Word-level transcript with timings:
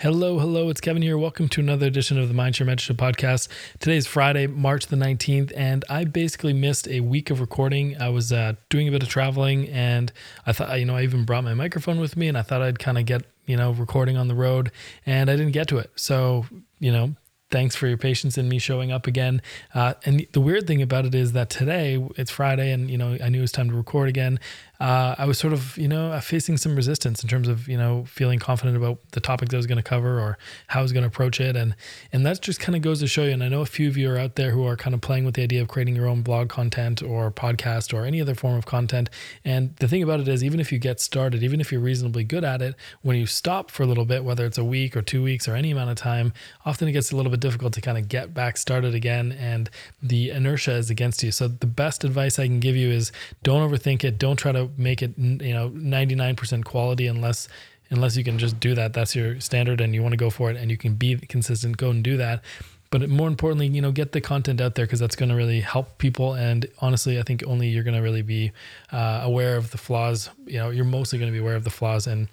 Hello, 0.00 0.38
hello, 0.38 0.68
it's 0.68 0.80
Kevin 0.80 1.02
here. 1.02 1.18
Welcome 1.18 1.48
to 1.48 1.60
another 1.60 1.88
edition 1.88 2.20
of 2.20 2.28
the 2.28 2.34
Mindshare 2.34 2.64
Mentorship 2.64 2.94
Podcast. 2.94 3.48
Today 3.80 3.96
is 3.96 4.06
Friday, 4.06 4.46
March 4.46 4.86
the 4.86 4.94
19th, 4.94 5.52
and 5.56 5.84
I 5.90 6.04
basically 6.04 6.52
missed 6.52 6.86
a 6.86 7.00
week 7.00 7.30
of 7.30 7.40
recording. 7.40 8.00
I 8.00 8.08
was 8.08 8.32
uh, 8.32 8.52
doing 8.70 8.86
a 8.86 8.92
bit 8.92 9.02
of 9.02 9.08
traveling, 9.08 9.66
and 9.70 10.12
I 10.46 10.52
thought, 10.52 10.78
you 10.78 10.84
know, 10.84 10.94
I 10.94 11.02
even 11.02 11.24
brought 11.24 11.42
my 11.42 11.54
microphone 11.54 11.98
with 11.98 12.16
me, 12.16 12.28
and 12.28 12.38
I 12.38 12.42
thought 12.42 12.62
I'd 12.62 12.78
kind 12.78 12.96
of 12.96 13.06
get, 13.06 13.24
you 13.46 13.56
know, 13.56 13.72
recording 13.72 14.16
on 14.16 14.28
the 14.28 14.36
road, 14.36 14.70
and 15.04 15.28
I 15.28 15.34
didn't 15.34 15.50
get 15.50 15.66
to 15.70 15.78
it. 15.78 15.90
So, 15.96 16.46
you 16.78 16.92
know, 16.92 17.16
thanks 17.50 17.74
for 17.74 17.86
your 17.86 17.96
patience 17.96 18.36
in 18.36 18.48
me 18.48 18.58
showing 18.58 18.92
up 18.92 19.06
again. 19.06 19.42
Uh, 19.74 19.94
and 20.04 20.26
the 20.32 20.40
weird 20.40 20.66
thing 20.66 20.82
about 20.82 21.06
it 21.06 21.14
is 21.14 21.32
that 21.32 21.50
today 21.50 22.06
it's 22.16 22.30
Friday, 22.30 22.70
and 22.70 22.90
you 22.90 22.98
know 22.98 23.16
I 23.22 23.28
knew 23.28 23.38
it 23.38 23.42
was 23.42 23.52
time 23.52 23.70
to 23.70 23.76
record 23.76 24.08
again. 24.08 24.38
Uh, 24.80 25.16
I 25.18 25.24
was 25.24 25.38
sort 25.38 25.52
of 25.52 25.76
you 25.76 25.88
know 25.88 26.12
uh, 26.12 26.20
facing 26.20 26.56
some 26.56 26.76
resistance 26.76 27.22
in 27.22 27.28
terms 27.28 27.48
of 27.48 27.66
you 27.66 27.76
know 27.76 28.04
feeling 28.04 28.38
confident 28.38 28.76
about 28.76 28.98
the 29.10 29.20
topics 29.20 29.52
I 29.52 29.56
was 29.56 29.66
going 29.66 29.78
to 29.78 29.82
cover 29.82 30.20
or 30.20 30.38
how 30.68 30.80
I 30.80 30.82
was 30.82 30.92
going 30.92 31.02
to 31.02 31.08
approach 31.08 31.40
it, 31.40 31.56
and 31.56 31.74
and 32.12 32.24
that 32.24 32.40
just 32.40 32.60
kind 32.60 32.76
of 32.76 32.82
goes 32.82 33.00
to 33.00 33.08
show 33.08 33.24
you. 33.24 33.32
And 33.32 33.42
I 33.42 33.48
know 33.48 33.60
a 33.60 33.66
few 33.66 33.88
of 33.88 33.96
you 33.96 34.10
are 34.10 34.18
out 34.18 34.36
there 34.36 34.52
who 34.52 34.64
are 34.66 34.76
kind 34.76 34.94
of 34.94 35.00
playing 35.00 35.24
with 35.24 35.34
the 35.34 35.42
idea 35.42 35.60
of 35.62 35.68
creating 35.68 35.96
your 35.96 36.06
own 36.06 36.22
blog 36.22 36.48
content 36.48 37.02
or 37.02 37.30
podcast 37.32 37.92
or 37.92 38.04
any 38.04 38.20
other 38.20 38.36
form 38.36 38.56
of 38.56 38.66
content. 38.66 39.10
And 39.44 39.74
the 39.76 39.88
thing 39.88 40.02
about 40.02 40.20
it 40.20 40.28
is, 40.28 40.44
even 40.44 40.60
if 40.60 40.70
you 40.70 40.78
get 40.78 41.00
started, 41.00 41.42
even 41.42 41.60
if 41.60 41.72
you're 41.72 41.80
reasonably 41.80 42.22
good 42.22 42.44
at 42.44 42.62
it, 42.62 42.76
when 43.02 43.16
you 43.16 43.26
stop 43.26 43.72
for 43.72 43.82
a 43.82 43.86
little 43.86 44.04
bit, 44.04 44.22
whether 44.22 44.46
it's 44.46 44.58
a 44.58 44.64
week 44.64 44.96
or 44.96 45.02
two 45.02 45.22
weeks 45.24 45.48
or 45.48 45.56
any 45.56 45.72
amount 45.72 45.90
of 45.90 45.96
time, 45.96 46.32
often 46.64 46.86
it 46.86 46.92
gets 46.92 47.10
a 47.10 47.16
little 47.16 47.30
bit 47.30 47.40
difficult 47.40 47.72
to 47.72 47.80
kind 47.80 47.98
of 47.98 48.08
get 48.08 48.32
back 48.32 48.56
started 48.56 48.94
again 48.94 49.32
and 49.32 49.70
the 50.00 50.30
inertia 50.30 50.72
is 50.72 50.88
against 50.88 51.22
you. 51.24 51.32
So 51.32 51.48
the 51.48 51.66
best 51.66 52.04
advice 52.04 52.38
I 52.38 52.46
can 52.46 52.60
give 52.60 52.76
you 52.76 52.90
is 52.90 53.10
don't 53.42 53.68
overthink 53.68 54.04
it. 54.04 54.18
Don't 54.18 54.36
try 54.36 54.52
to 54.52 54.67
make 54.76 55.02
it, 55.02 55.16
you 55.16 55.54
know, 55.54 55.70
99% 55.70 56.64
quality 56.64 57.06
unless 57.06 57.48
unless 57.90 58.16
you 58.16 58.24
can 58.24 58.38
just 58.38 58.60
do 58.60 58.74
that. 58.74 58.92
That's 58.92 59.16
your 59.16 59.40
standard 59.40 59.80
and 59.80 59.94
you 59.94 60.02
want 60.02 60.12
to 60.12 60.18
go 60.18 60.30
for 60.30 60.50
it 60.50 60.56
and 60.56 60.70
you 60.70 60.76
can 60.76 60.94
be 60.94 61.16
consistent, 61.16 61.76
go 61.76 61.90
and 61.90 62.04
do 62.04 62.16
that. 62.18 62.42
But 62.90 63.08
more 63.08 63.28
importantly, 63.28 63.66
you 63.66 63.82
know, 63.82 63.92
get 63.92 64.12
the 64.12 64.20
content 64.20 64.60
out 64.60 64.74
there 64.74 64.86
because 64.86 65.00
that's 65.00 65.16
going 65.16 65.28
to 65.28 65.34
really 65.34 65.60
help 65.60 65.98
people. 65.98 66.34
And 66.34 66.66
honestly, 66.80 67.18
I 67.18 67.22
think 67.22 67.42
only 67.46 67.68
you're 67.68 67.84
going 67.84 67.96
to 67.96 68.02
really 68.02 68.22
be 68.22 68.52
uh, 68.92 69.20
aware 69.22 69.56
of 69.56 69.70
the 69.70 69.78
flaws. 69.78 70.30
You 70.46 70.58
know, 70.58 70.70
you're 70.70 70.86
mostly 70.86 71.18
going 71.18 71.30
to 71.30 71.32
be 71.32 71.38
aware 71.38 71.56
of 71.56 71.64
the 71.64 71.70
flaws 71.70 72.06
and 72.06 72.28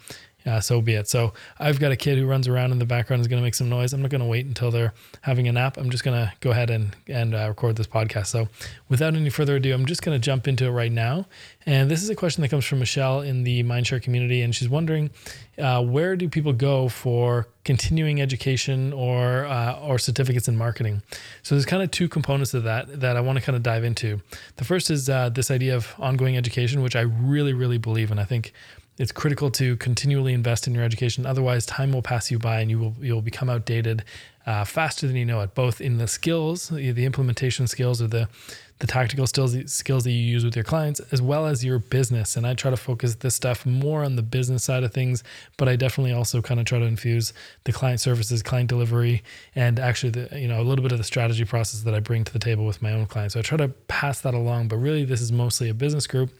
uh, 0.45 0.59
so 0.59 0.81
be 0.81 0.93
it. 0.93 1.07
So 1.07 1.33
I've 1.59 1.79
got 1.79 1.91
a 1.91 1.95
kid 1.95 2.17
who 2.17 2.25
runs 2.25 2.47
around 2.47 2.71
in 2.71 2.79
the 2.79 2.85
background 2.85 3.21
is 3.21 3.27
going 3.27 3.41
to 3.41 3.43
make 3.43 3.55
some 3.55 3.69
noise. 3.69 3.93
I'm 3.93 4.01
not 4.01 4.11
going 4.11 4.21
to 4.21 4.27
wait 4.27 4.45
until 4.45 4.71
they're 4.71 4.93
having 5.21 5.47
a 5.47 5.51
nap. 5.51 5.77
I'm 5.77 5.89
just 5.89 6.03
going 6.03 6.17
to 6.17 6.31
go 6.39 6.51
ahead 6.51 6.69
and 6.69 6.95
and 7.07 7.33
uh, 7.33 7.47
record 7.47 7.75
this 7.75 7.87
podcast. 7.87 8.27
So 8.27 8.47
without 8.89 9.15
any 9.15 9.29
further 9.29 9.55
ado, 9.55 9.73
I'm 9.73 9.85
just 9.85 10.01
going 10.01 10.15
to 10.19 10.23
jump 10.23 10.47
into 10.47 10.65
it 10.65 10.71
right 10.71 10.91
now. 10.91 11.25
And 11.65 11.89
this 11.89 12.03
is 12.03 12.09
a 12.09 12.15
question 12.15 12.41
that 12.43 12.49
comes 12.49 12.65
from 12.65 12.79
Michelle 12.79 13.21
in 13.21 13.43
the 13.43 13.63
Mindshare 13.63 14.01
community, 14.01 14.41
and 14.41 14.53
she's 14.53 14.69
wondering 14.69 15.09
uh, 15.57 15.83
where 15.83 16.15
do 16.15 16.29
people 16.29 16.53
go 16.53 16.89
for 16.89 17.47
continuing 17.63 18.21
education 18.21 18.93
or 18.93 19.45
uh, 19.45 19.79
or 19.79 19.97
certificates 19.97 20.47
in 20.47 20.55
marketing. 20.55 21.01
So 21.41 21.55
there's 21.55 21.65
kind 21.65 21.81
of 21.81 21.89
two 21.91 22.07
components 22.07 22.53
of 22.53 22.63
that 22.63 22.99
that 22.99 23.17
I 23.17 23.21
want 23.21 23.39
to 23.39 23.43
kind 23.43 23.55
of 23.55 23.63
dive 23.63 23.83
into. 23.83 24.21
The 24.57 24.63
first 24.63 24.91
is 24.91 25.09
uh, 25.09 25.29
this 25.29 25.49
idea 25.49 25.75
of 25.75 25.95
ongoing 25.97 26.37
education, 26.37 26.81
which 26.81 26.95
I 26.95 27.01
really 27.01 27.53
really 27.53 27.77
believe 27.79 28.11
in. 28.11 28.19
I 28.19 28.25
think 28.25 28.53
it's 28.97 29.11
critical 29.11 29.51
to 29.51 29.75
continually 29.77 30.33
invest 30.33 30.67
in 30.67 30.73
your 30.73 30.83
education. 30.83 31.25
Otherwise, 31.25 31.65
time 31.65 31.91
will 31.91 32.01
pass 32.01 32.31
you 32.31 32.39
by 32.39 32.61
and 32.61 32.71
you 32.71 32.79
will 32.79 32.95
you'll 33.01 33.21
become 33.21 33.49
outdated 33.49 34.03
uh, 34.45 34.63
faster 34.63 35.07
than 35.07 35.15
you 35.15 35.25
know 35.25 35.41
it. 35.41 35.53
Both 35.53 35.81
in 35.81 35.97
the 35.97 36.07
skills, 36.07 36.69
the 36.69 37.05
implementation 37.05 37.67
skills, 37.67 38.01
or 38.01 38.07
the 38.07 38.29
the 38.79 38.87
tactical 38.87 39.25
skills 39.25 39.55
skills 39.71 40.03
that 40.03 40.11
you 40.11 40.19
use 40.19 40.45
with 40.45 40.55
your 40.55 40.63
clients, 40.63 41.01
as 41.11 41.21
well 41.21 41.45
as 41.45 41.65
your 41.65 41.79
business. 41.79 42.37
And 42.37 42.47
I 42.47 42.53
try 42.53 42.71
to 42.71 42.77
focus 42.77 43.15
this 43.15 43.35
stuff 43.35 43.65
more 43.65 44.03
on 44.03 44.15
the 44.15 44.21
business 44.21 44.63
side 44.63 44.83
of 44.83 44.93
things, 44.93 45.23
but 45.57 45.67
I 45.67 45.75
definitely 45.75 46.13
also 46.13 46.41
kind 46.41 46.59
of 46.59 46.65
try 46.65 46.79
to 46.79 46.85
infuse 46.85 47.33
the 47.65 47.73
client 47.73 47.99
services, 47.99 48.43
client 48.43 48.69
delivery, 48.69 49.23
and 49.55 49.77
actually 49.77 50.11
the 50.11 50.39
you 50.39 50.47
know 50.47 50.61
a 50.61 50.63
little 50.63 50.83
bit 50.83 50.93
of 50.93 50.99
the 50.99 51.03
strategy 51.03 51.43
process 51.43 51.81
that 51.81 51.93
I 51.93 51.99
bring 51.99 52.23
to 52.23 52.31
the 52.31 52.39
table 52.39 52.65
with 52.65 52.81
my 52.81 52.93
own 52.93 53.07
clients. 53.07 53.33
So 53.33 53.41
I 53.41 53.43
try 53.43 53.57
to 53.57 53.67
pass 53.67 54.21
that 54.21 54.33
along. 54.33 54.69
But 54.69 54.77
really, 54.77 55.03
this 55.03 55.19
is 55.19 55.33
mostly 55.33 55.67
a 55.67 55.73
business 55.73 56.07
group 56.07 56.31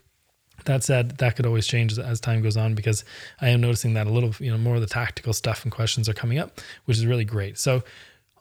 that 0.66 0.84
said, 0.84 1.18
that 1.18 1.36
could 1.36 1.46
always 1.46 1.68
change 1.68 1.98
as 1.98 2.20
time 2.20 2.42
goes 2.42 2.58
on 2.58 2.76
because 2.76 3.03
I 3.42 3.50
am 3.50 3.62
noticing 3.62 3.94
that 3.94 4.08
a 4.08 4.09
little, 4.09 4.34
you 4.40 4.52
know, 4.52 4.58
more 4.58 4.76
of 4.76 4.81
the 4.81 4.88
tactical 4.88 5.34
stuff 5.34 5.64
and 5.64 5.72
questions 5.72 6.09
are 6.09 6.14
coming 6.14 6.38
up, 6.38 6.59
which 6.86 6.98
is 6.98 7.06
really 7.06 7.26
great. 7.26 7.58
So, 7.58 7.84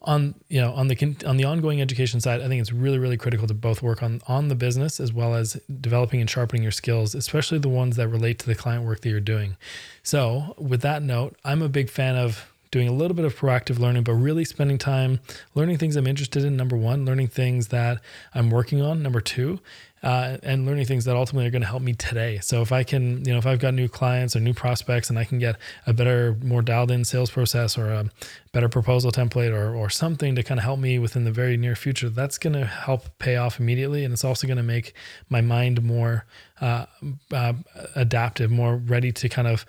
on 0.06 0.34
you 0.48 0.60
know 0.60 0.72
on 0.74 0.88
the 0.88 1.16
on 1.26 1.38
the 1.38 1.44
ongoing 1.44 1.80
education 1.80 2.20
side, 2.20 2.42
I 2.42 2.48
think 2.48 2.60
it's 2.60 2.72
really 2.72 2.98
really 2.98 3.16
critical 3.16 3.46
to 3.46 3.54
both 3.54 3.82
work 3.82 4.02
on 4.02 4.20
on 4.28 4.48
the 4.48 4.54
business 4.54 5.00
as 5.00 5.12
well 5.12 5.34
as 5.34 5.54
developing 5.80 6.20
and 6.20 6.28
sharpening 6.28 6.62
your 6.62 6.72
skills, 6.72 7.14
especially 7.14 7.58
the 7.58 7.68
ones 7.68 7.96
that 7.96 8.08
relate 8.08 8.38
to 8.40 8.46
the 8.46 8.54
client 8.54 8.84
work 8.84 9.00
that 9.00 9.08
you're 9.08 9.20
doing. 9.20 9.56
So, 10.02 10.54
with 10.58 10.82
that 10.82 11.02
note, 11.02 11.36
I'm 11.44 11.62
a 11.62 11.68
big 11.68 11.88
fan 11.88 12.16
of 12.16 12.52
doing 12.70 12.88
a 12.88 12.92
little 12.92 13.14
bit 13.14 13.24
of 13.24 13.38
proactive 13.38 13.78
learning, 13.78 14.02
but 14.02 14.14
really 14.14 14.44
spending 14.44 14.78
time 14.78 15.20
learning 15.54 15.78
things 15.78 15.94
I'm 15.94 16.08
interested 16.08 16.44
in. 16.44 16.56
Number 16.56 16.76
one, 16.76 17.04
learning 17.04 17.28
things 17.28 17.68
that 17.68 18.00
I'm 18.34 18.50
working 18.50 18.82
on. 18.82 19.00
Number 19.00 19.20
two, 19.20 19.60
uh, 20.04 20.36
and 20.42 20.66
learning 20.66 20.84
things 20.84 21.06
that 21.06 21.16
ultimately 21.16 21.46
are 21.46 21.50
going 21.50 21.62
to 21.62 21.68
help 21.68 21.82
me 21.82 21.94
today. 21.94 22.38
So 22.40 22.60
if 22.60 22.72
I 22.72 22.84
can, 22.84 23.24
you 23.24 23.32
know, 23.32 23.38
if 23.38 23.46
I've 23.46 23.58
got 23.58 23.72
new 23.72 23.88
clients 23.88 24.36
or 24.36 24.40
new 24.40 24.52
prospects 24.52 25.08
and 25.08 25.18
I 25.18 25.24
can 25.24 25.38
get 25.38 25.56
a 25.86 25.94
better, 25.94 26.36
more 26.44 26.60
dialed 26.60 26.90
in 26.90 27.06
sales 27.06 27.30
process 27.30 27.78
or 27.78 27.88
a 27.88 28.10
better 28.52 28.68
proposal 28.68 29.10
template 29.10 29.52
or, 29.52 29.74
or 29.74 29.88
something 29.88 30.34
to 30.34 30.42
kind 30.42 30.60
of 30.60 30.64
help 30.64 30.78
me 30.78 30.98
within 30.98 31.24
the 31.24 31.32
very 31.32 31.56
near 31.56 31.74
future, 31.74 32.10
that's 32.10 32.36
going 32.36 32.52
to 32.52 32.66
help 32.66 33.18
pay 33.18 33.36
off 33.36 33.58
immediately. 33.58 34.04
And 34.04 34.12
it's 34.12 34.24
also 34.24 34.46
going 34.46 34.58
to 34.58 34.62
make 34.62 34.92
my 35.30 35.40
mind 35.40 35.82
more 35.82 36.26
uh, 36.60 36.84
uh, 37.32 37.54
adaptive, 37.96 38.50
more 38.50 38.76
ready 38.76 39.10
to 39.10 39.28
kind 39.30 39.48
of 39.48 39.64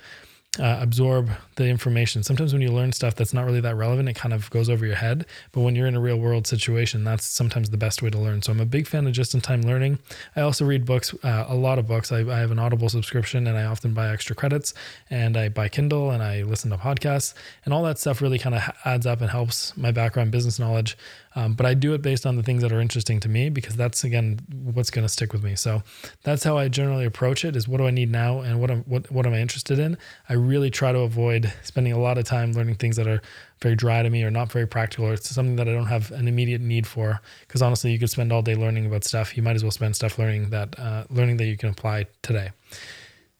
uh, 0.60 0.78
absorb 0.82 1.30
the 1.56 1.66
information. 1.66 2.24
Sometimes 2.24 2.54
when 2.54 2.62
you 2.62 2.72
learn 2.72 2.92
stuff 2.92 3.16
that's 3.16 3.34
not 3.34 3.46
really 3.46 3.62
that 3.62 3.76
relevant, 3.76 4.10
it 4.10 4.16
kind 4.16 4.34
of 4.34 4.50
goes 4.50 4.70
over 4.70 4.86
your 4.86 4.96
head. 4.96 5.26
But 5.52 5.62
when 5.62 5.76
you're 5.76 5.88
in 5.88 5.96
a 5.96 6.00
real 6.00 6.18
world 6.18 6.48
situation, 6.48 7.04
that's 7.04 7.26
sometimes 7.26 7.70
the 7.70 7.78
best 7.78 8.02
way 8.02 8.10
to 8.10 8.18
learn. 8.18 8.42
So 8.42 8.52
I'm 8.52 8.60
a 8.60 8.66
big 8.66 8.88
fan 8.88 9.08
of 9.08 9.14
just 9.14 9.34
in 9.34 9.42
time 9.42 9.62
learning. 9.62 10.00
I 10.36 10.42
also 10.42 10.66
read 10.66 10.86
books, 10.86 11.14
uh, 11.24 11.46
a 11.48 11.56
lot 11.56 11.80
of 11.80 11.88
books. 11.88 12.12
I, 12.12 12.20
I, 12.20 12.40
have 12.40 12.52
an 12.52 12.60
Audible 12.60 12.90
subscription 12.90 13.48
and 13.48 13.58
I 13.58 13.64
often 13.64 13.94
buy 13.94 14.10
extra 14.10 14.36
credits 14.36 14.74
and 15.10 15.38
I 15.38 15.50
buy 15.50 15.70
Kindle 15.70 16.12
and 16.12 16.22
I 16.22 16.44
listen 16.44 16.70
to 16.72 16.78
podcasts 16.78 17.34
and 17.64 17.74
all 17.74 17.84
that 17.84 17.98
stuff 17.98 18.22
really 18.22 18.40
kind 18.40 18.56
of 18.56 18.62
adds 18.86 19.06
up 19.06 19.22
and 19.22 19.30
helps 19.30 19.76
my 19.78 19.92
background 19.92 20.32
business 20.32 20.60
knowledge 20.60 20.98
um, 21.36 21.54
but 21.54 21.66
I 21.66 21.74
do 21.74 21.94
it 21.94 22.02
based 22.02 22.26
on 22.26 22.38
the 22.38 22.44
things 22.44 22.62
that 22.62 22.72
are 22.72 22.80
interesting 22.80 23.20
to 23.20 23.30
me 23.30 23.50
because 23.50 23.76
that's 23.76 24.04
again 24.04 24.40
what's 24.74 24.90
going 24.90 25.06
to 25.06 25.12
stick 25.12 25.34
with 25.34 25.44
me. 25.44 25.56
So 25.56 25.84
that's 26.24 26.44
how 26.44 26.58
I 26.58 26.70
generally 26.70 27.06
approach 27.06 27.44
it: 27.44 27.56
is 27.56 27.68
what 27.68 27.78
do 27.78 27.88
I 27.88 27.92
need 27.92 28.10
now, 28.10 28.40
and 28.40 28.62
what 28.62 28.72
am 28.72 28.84
what 28.84 29.12
what 29.12 29.26
am 29.26 29.34
I 29.34 29.40
interested 29.40 29.78
in? 29.78 29.98
I 30.30 30.34
really 30.48 30.70
try 30.70 30.92
to 30.92 31.00
avoid 31.00 31.52
spending 31.64 31.94
a 31.94 32.00
lot 32.00 32.18
of 32.18 32.26
time 32.26 32.54
learning 32.54 32.76
things 32.76 32.96
that 32.96 33.08
are 33.08 33.22
very 33.62 33.76
dry 33.76 34.04
to 34.04 34.10
me 34.10 34.24
or 34.24 34.32
not 34.32 34.52
very 34.52 34.68
practical 34.68 35.06
or 35.06 35.14
it's 35.14 35.30
something 35.30 35.56
that 35.56 35.68
I 35.68 35.74
don't 35.74 35.88
have 35.88 36.12
an 36.12 36.28
immediate 36.28 36.62
need 36.62 36.86
for. 36.88 37.22
Because 37.42 37.62
honestly, 37.62 37.92
you 37.92 38.00
could 38.00 38.10
spend 38.10 38.32
all 38.32 38.42
day 38.42 38.56
learning 38.56 38.86
about 38.86 39.04
stuff. 39.04 39.36
You 39.36 39.44
might 39.44 39.56
as 39.56 39.64
well 39.64 39.72
spend 39.72 39.96
stuff 39.96 40.20
learning 40.20 40.50
that 40.50 40.78
uh, 40.80 41.04
learning 41.10 41.38
that 41.38 41.46
you 41.46 41.58
can 41.58 41.70
apply 41.70 42.08
today. 42.22 42.52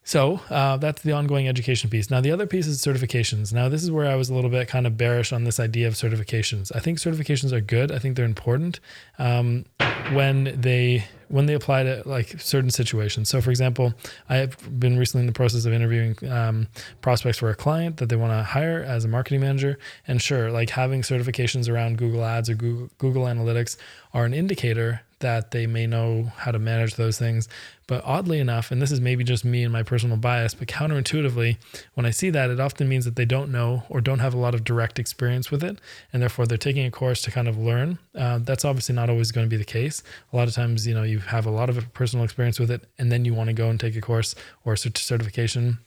So 0.08 0.40
uh, 0.52 0.78
that's 0.78 1.02
the 1.02 1.14
ongoing 1.14 1.48
education 1.48 1.90
piece. 1.90 2.12
Now, 2.12 2.22
the 2.22 2.30
other 2.30 2.46
piece 2.46 2.68
is 2.68 2.80
certifications. 2.80 3.52
Now, 3.52 3.70
this 3.70 3.82
is 3.82 3.90
where 3.90 4.06
I 4.06 4.14
was 4.14 4.30
a 4.30 4.36
little 4.36 4.52
bit 4.52 4.68
kind 4.68 4.86
of 4.86 4.98
bearish 4.98 5.34
on 5.34 5.46
this 5.46 5.60
idea 5.60 5.88
of 5.88 5.96
certifications. 5.96 6.72
I 6.76 6.80
think 6.80 7.00
certifications 7.00 7.52
are 7.52 7.60
good. 7.60 7.92
I 7.92 7.98
think 7.98 8.16
they're 8.16 8.24
important 8.24 8.80
um, 9.18 9.66
when 10.14 10.62
they 10.62 11.06
when 11.30 11.46
they 11.46 11.54
apply 11.54 11.84
to 11.84 12.04
like 12.06 12.40
certain 12.40 12.70
situations. 12.70 13.30
So, 13.30 13.42
for 13.42 13.50
example, 13.50 13.94
I 14.30 14.38
have 14.38 14.80
been 14.80 14.98
recently 14.98 15.22
in 15.22 15.28
the 15.28 15.34
process 15.34 15.66
of 15.66 15.74
interviewing 15.74 16.18
um, 16.30 16.68
prospects 17.02 17.38
for 17.38 17.50
a 17.50 17.56
client 17.56 17.98
that 17.98 18.10
they 18.10 18.16
want 18.16 18.32
to 18.32 18.44
hire 18.44 18.84
as 18.84 19.06
a 19.06 19.08
marketing 19.08 19.42
manager. 19.42 19.78
And 20.08 20.22
sure, 20.22 20.52
like 20.52 20.70
having 20.70 21.02
certifications 21.02 21.70
around 21.70 21.98
Google 21.98 22.24
Ads 22.24 22.50
or 22.50 22.56
Google, 22.56 22.90
Google 22.98 23.24
Analytics 23.24 23.78
are 24.14 24.26
an 24.26 24.34
indicator 24.34 25.02
that 25.26 25.50
they 25.50 25.66
may 25.66 25.88
know 25.88 26.32
how 26.38 26.52
to 26.52 26.60
manage 26.60 26.98
those 26.98 27.18
things. 27.18 27.50
But 27.88 28.04
oddly 28.06 28.40
enough, 28.40 28.70
and 28.70 28.80
this 28.80 28.92
is 28.92 29.02
maybe 29.02 29.24
just 29.24 29.44
me 29.44 29.64
and 29.64 29.74
my 29.74 29.82
personal 29.82 30.18
bias, 30.18 30.54
but 30.54 30.68
counterintuitively, 30.68 31.58
when 31.96 32.06
I 32.06 32.12
see 32.12 32.30
that, 32.30 32.52
it 32.52 32.60
often 32.60 32.88
means 32.88 33.06
that 33.06 33.16
they 33.16 33.26
don't 33.26 33.52
know 33.52 33.82
or 33.90 34.02
don't 34.02 34.20
have 34.20 34.36
a 34.36 34.38
lot 34.38 34.54
of 34.54 34.64
direct 34.64 35.00
experience 35.00 35.50
with 35.50 35.64
it. 35.64 35.80
And 36.14 36.22
therefore, 36.22 36.46
they're 36.46 36.60
taking 36.60 36.86
a 36.86 36.92
course 36.92 37.24
to 37.24 37.32
kind 37.32 37.48
of 37.48 37.58
learn. 37.58 37.98
Uh, 38.14 38.38
that's 38.38 38.64
obviously 38.64 38.94
not 38.94 39.10
always 39.10 39.32
going 39.32 39.48
to 39.48 39.50
be 39.50 39.58
the 39.58 39.66
case. 39.66 40.04
A 40.32 40.36
lot 40.38 40.48
of 40.48 40.54
times, 40.54 40.86
you 40.86 40.94
know, 40.94 41.02
you 41.02 41.18
have 41.18 41.48
a 41.48 41.52
lot 41.52 41.72
of 41.72 41.92
personal 41.96 42.24
experience 42.24 42.60
with 42.60 42.70
it, 42.70 42.84
and 43.00 43.12
then 43.12 43.26
you 43.26 43.34
want 43.34 43.48
to 43.48 43.54
go 43.54 43.68
and 43.68 43.80
take 43.80 43.96
a 43.96 44.02
course 44.02 44.36
or 44.64 44.76
certification 44.76 45.80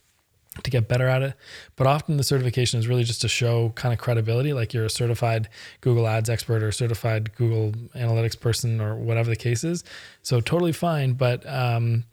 to 0.62 0.70
get 0.70 0.88
better 0.88 1.08
at 1.08 1.22
it. 1.22 1.34
But 1.76 1.86
often 1.86 2.16
the 2.16 2.24
certification 2.24 2.78
is 2.78 2.88
really 2.88 3.04
just 3.04 3.20
to 3.22 3.28
show 3.28 3.70
kind 3.70 3.92
of 3.92 3.98
credibility, 3.98 4.52
like 4.52 4.72
you're 4.72 4.84
a 4.84 4.90
certified 4.90 5.48
Google 5.80 6.06
Ads 6.06 6.30
expert 6.30 6.62
or 6.62 6.72
certified 6.72 7.34
Google 7.36 7.72
Analytics 7.94 8.38
person 8.38 8.80
or 8.80 8.94
whatever 8.96 9.30
the 9.30 9.36
case 9.36 9.64
is. 9.64 9.84
So 10.22 10.40
totally 10.40 10.72
fine, 10.72 11.14
but 11.14 11.46
um, 11.48 12.04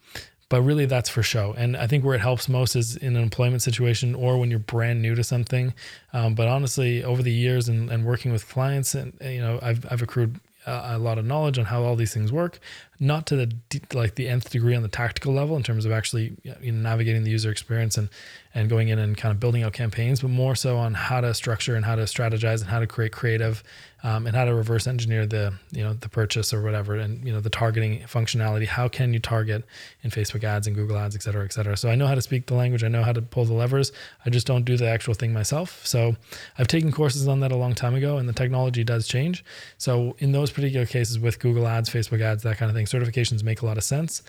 but 0.49 0.61
really 0.61 0.85
that's 0.85 1.09
for 1.09 1.23
show. 1.23 1.53
And 1.57 1.75
I 1.75 1.87
think 1.87 2.05
where 2.05 2.15
it 2.15 2.21
helps 2.21 2.47
most 2.47 2.75
is 2.75 2.95
in 2.95 3.15
an 3.15 3.23
employment 3.23 3.61
situation 3.61 4.13
or 4.13 4.37
when 4.37 4.49
you're 4.49 4.59
brand 4.59 5.01
new 5.01 5.15
to 5.15 5.23
something. 5.23 5.73
Um, 6.13 6.35
but 6.35 6.47
honestly, 6.47 7.03
over 7.03 7.23
the 7.23 7.31
years 7.31 7.67
and, 7.67 7.89
and 7.89 8.05
working 8.05 8.31
with 8.31 8.47
clients, 8.47 8.93
and 8.93 9.17
you 9.21 9.41
know, 9.41 9.59
I've 9.61 9.85
I've 9.91 10.01
accrued 10.01 10.39
a 10.67 10.97
lot 10.97 11.17
of 11.17 11.25
knowledge 11.25 11.59
on 11.59 11.65
how 11.65 11.83
all 11.83 11.95
these 11.95 12.13
things 12.13 12.31
work, 12.31 12.59
not 12.99 13.25
to 13.27 13.35
the 13.35 13.51
like 13.93 14.15
the 14.15 14.27
nth 14.27 14.49
degree 14.49 14.75
on 14.75 14.83
the 14.83 14.89
tactical 14.89 15.33
level 15.33 15.55
in 15.55 15.63
terms 15.63 15.85
of 15.85 15.91
actually 15.91 16.35
you 16.43 16.71
know, 16.71 16.89
navigating 16.89 17.23
the 17.23 17.31
user 17.31 17.51
experience 17.51 17.97
and 17.97 18.09
and 18.53 18.69
going 18.69 18.87
in 18.87 18.99
and 18.99 19.17
kind 19.17 19.33
of 19.33 19.39
building 19.39 19.63
out 19.63 19.73
campaigns, 19.73 20.21
but 20.21 20.29
more 20.29 20.55
so 20.55 20.77
on 20.77 20.93
how 20.93 21.19
to 21.19 21.33
structure 21.33 21.75
and 21.75 21.83
how 21.83 21.95
to 21.95 22.03
strategize 22.03 22.61
and 22.61 22.69
how 22.69 22.79
to 22.79 22.87
create 22.87 23.11
creative 23.11 23.63
um, 24.03 24.27
and 24.27 24.35
how 24.35 24.45
to 24.45 24.55
reverse 24.55 24.87
engineer 24.87 25.25
the 25.25 25.53
you 25.71 25.83
know 25.83 25.93
the 25.93 26.07
purchase 26.07 26.53
or 26.53 26.61
whatever 26.61 26.95
and 26.95 27.25
you 27.25 27.33
know 27.33 27.41
the 27.41 27.49
targeting 27.49 27.99
functionality. 28.01 28.65
How 28.65 28.87
can 28.87 29.13
you 29.13 29.19
target 29.19 29.65
in 30.03 30.11
Facebook 30.11 30.43
ads 30.43 30.67
and 30.67 30.75
Google 30.75 30.97
ads, 30.97 31.15
et 31.15 31.23
cetera, 31.23 31.43
et 31.43 31.53
cetera. 31.53 31.75
So 31.75 31.89
I 31.89 31.95
know 31.95 32.07
how 32.07 32.15
to 32.15 32.21
speak 32.21 32.45
the 32.45 32.53
language. 32.53 32.83
I 32.83 32.87
know 32.87 33.03
how 33.03 33.11
to 33.11 33.21
pull 33.21 33.45
the 33.45 33.53
levers. 33.53 33.91
I 34.25 34.29
just 34.29 34.47
don't 34.47 34.63
do 34.63 34.77
the 34.77 34.87
actual 34.87 35.13
thing 35.13 35.33
myself. 35.33 35.85
So 35.85 36.15
I've 36.57 36.67
taken 36.67 36.91
courses 36.91 37.27
on 37.27 37.39
that 37.41 37.51
a 37.51 37.55
long 37.55 37.73
time 37.73 37.95
ago, 37.95 38.17
and 38.17 38.29
the 38.29 38.33
technology 38.33 38.83
does 38.83 39.07
change. 39.07 39.43
So 39.77 40.15
in 40.19 40.31
those 40.31 40.51
particular 40.51 40.85
cases 40.85 41.19
with 41.19 41.39
Google 41.39 41.67
ads, 41.67 41.89
Facebook 41.89 42.21
ads, 42.21 42.43
that 42.43 42.57
kind 42.57 42.69
of 42.69 42.75
thing, 42.75 42.84
certifications 42.85 43.43
make 43.43 43.61
a 43.61 43.65
lot 43.65 43.77
of 43.77 43.83
sense. 43.83 44.23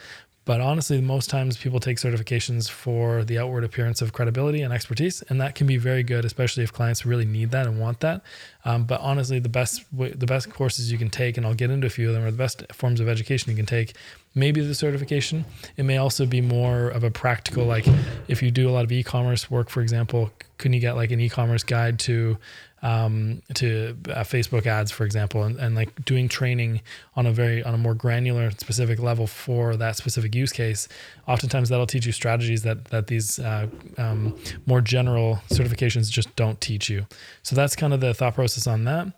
But 0.47 0.61
honestly, 0.61 1.01
most 1.01 1.29
times 1.29 1.57
people 1.57 1.81
take 1.81 1.97
certifications 1.97 2.71
for 2.71 3.25
the 3.25 3.37
outward 3.37 3.65
appearance 3.65 4.01
of 4.01 4.13
credibility 4.13 4.63
and 4.63 4.73
expertise, 4.73 5.21
and 5.23 5.41
that 5.41 5.57
can 5.57 5.67
be 5.67 5.77
very 5.77 6.05
good, 6.05 6.25
especially 6.25 6.63
if 6.63 6.73
clients 6.73 7.05
really 7.05 7.25
need 7.25 7.51
that 7.51 7.67
and 7.67 7.81
want 7.81 7.99
that. 8.01 8.23
Um, 8.65 8.85
but 8.85 9.01
honestly, 9.01 9.41
the 9.41 9.49
best 9.49 9.85
the 9.93 10.27
best 10.27 10.49
courses 10.51 10.93
you 10.93 10.99
can 10.99 11.11
take, 11.11 11.37
and 11.37 11.45
I'll 11.45 11.55
get 11.55 11.73
into 11.73 11.89
a 11.89 11.91
few 11.91 12.09
of 12.09 12.15
them, 12.15 12.25
are 12.25 12.31
the 12.31 12.37
best 12.37 12.63
forms 12.73 13.01
of 13.01 13.09
education 13.09 13.51
you 13.51 13.57
can 13.57 13.67
take. 13.67 13.95
Maybe 14.37 14.61
the 14.61 14.75
certification. 14.75 15.47
It 15.79 15.85
may 15.85 15.97
also 15.97 16.27
be 16.27 16.43
more 16.43 16.91
of 16.91 17.03
a 17.05 17.11
practical, 17.11 17.65
like 17.65 17.87
if 18.29 18.43
you 18.43 18.51
do 18.51 18.69
a 18.69 18.73
lot 18.73 18.85
of 18.85 18.93
e-commerce 18.93 19.51
work, 19.51 19.71
for 19.71 19.81
example, 19.81 20.31
can 20.59 20.75
you 20.75 20.81
get 20.81 20.95
like 20.95 21.11
an 21.11 21.21
e-commerce 21.21 21.63
guide 21.63 21.99
to 22.01 22.37
um, 22.83 23.43
to 23.55 23.97
uh, 24.11 24.21
Facebook 24.21 24.67
ads, 24.67 24.93
for 24.93 25.05
example, 25.05 25.43
and, 25.43 25.57
and 25.59 25.75
like 25.75 26.05
doing 26.05 26.29
training 26.29 26.83
on 27.17 27.27
a 27.27 27.33
very 27.33 27.65
on 27.65 27.75
a 27.75 27.79
more 27.79 27.95
granular, 27.95 28.51
specific 28.51 28.99
level 28.99 29.27
for 29.27 29.77
that 29.77 29.97
specific 29.97 30.35
use 30.35 30.53
case. 30.53 30.87
Oftentimes, 31.27 31.69
that'll 31.71 31.87
teach 31.87 32.07
you 32.07 32.13
strategies 32.13 32.63
that 32.63 32.85
that 32.87 33.07
these 33.07 33.39
uh, 33.39 33.67
um, 33.97 34.39
more 34.67 34.81
general 34.81 35.41
certifications 35.49 36.11
just 36.11 36.35
don't 36.37 36.61
teach 36.61 36.89
you. 36.89 37.07
So 37.43 37.57
that's 37.57 37.75
kind 37.75 37.93
of 37.93 38.01
the 38.01 38.13
thought 38.15 38.35
process 38.35 38.67
on 38.67 38.85
that. 38.85 39.09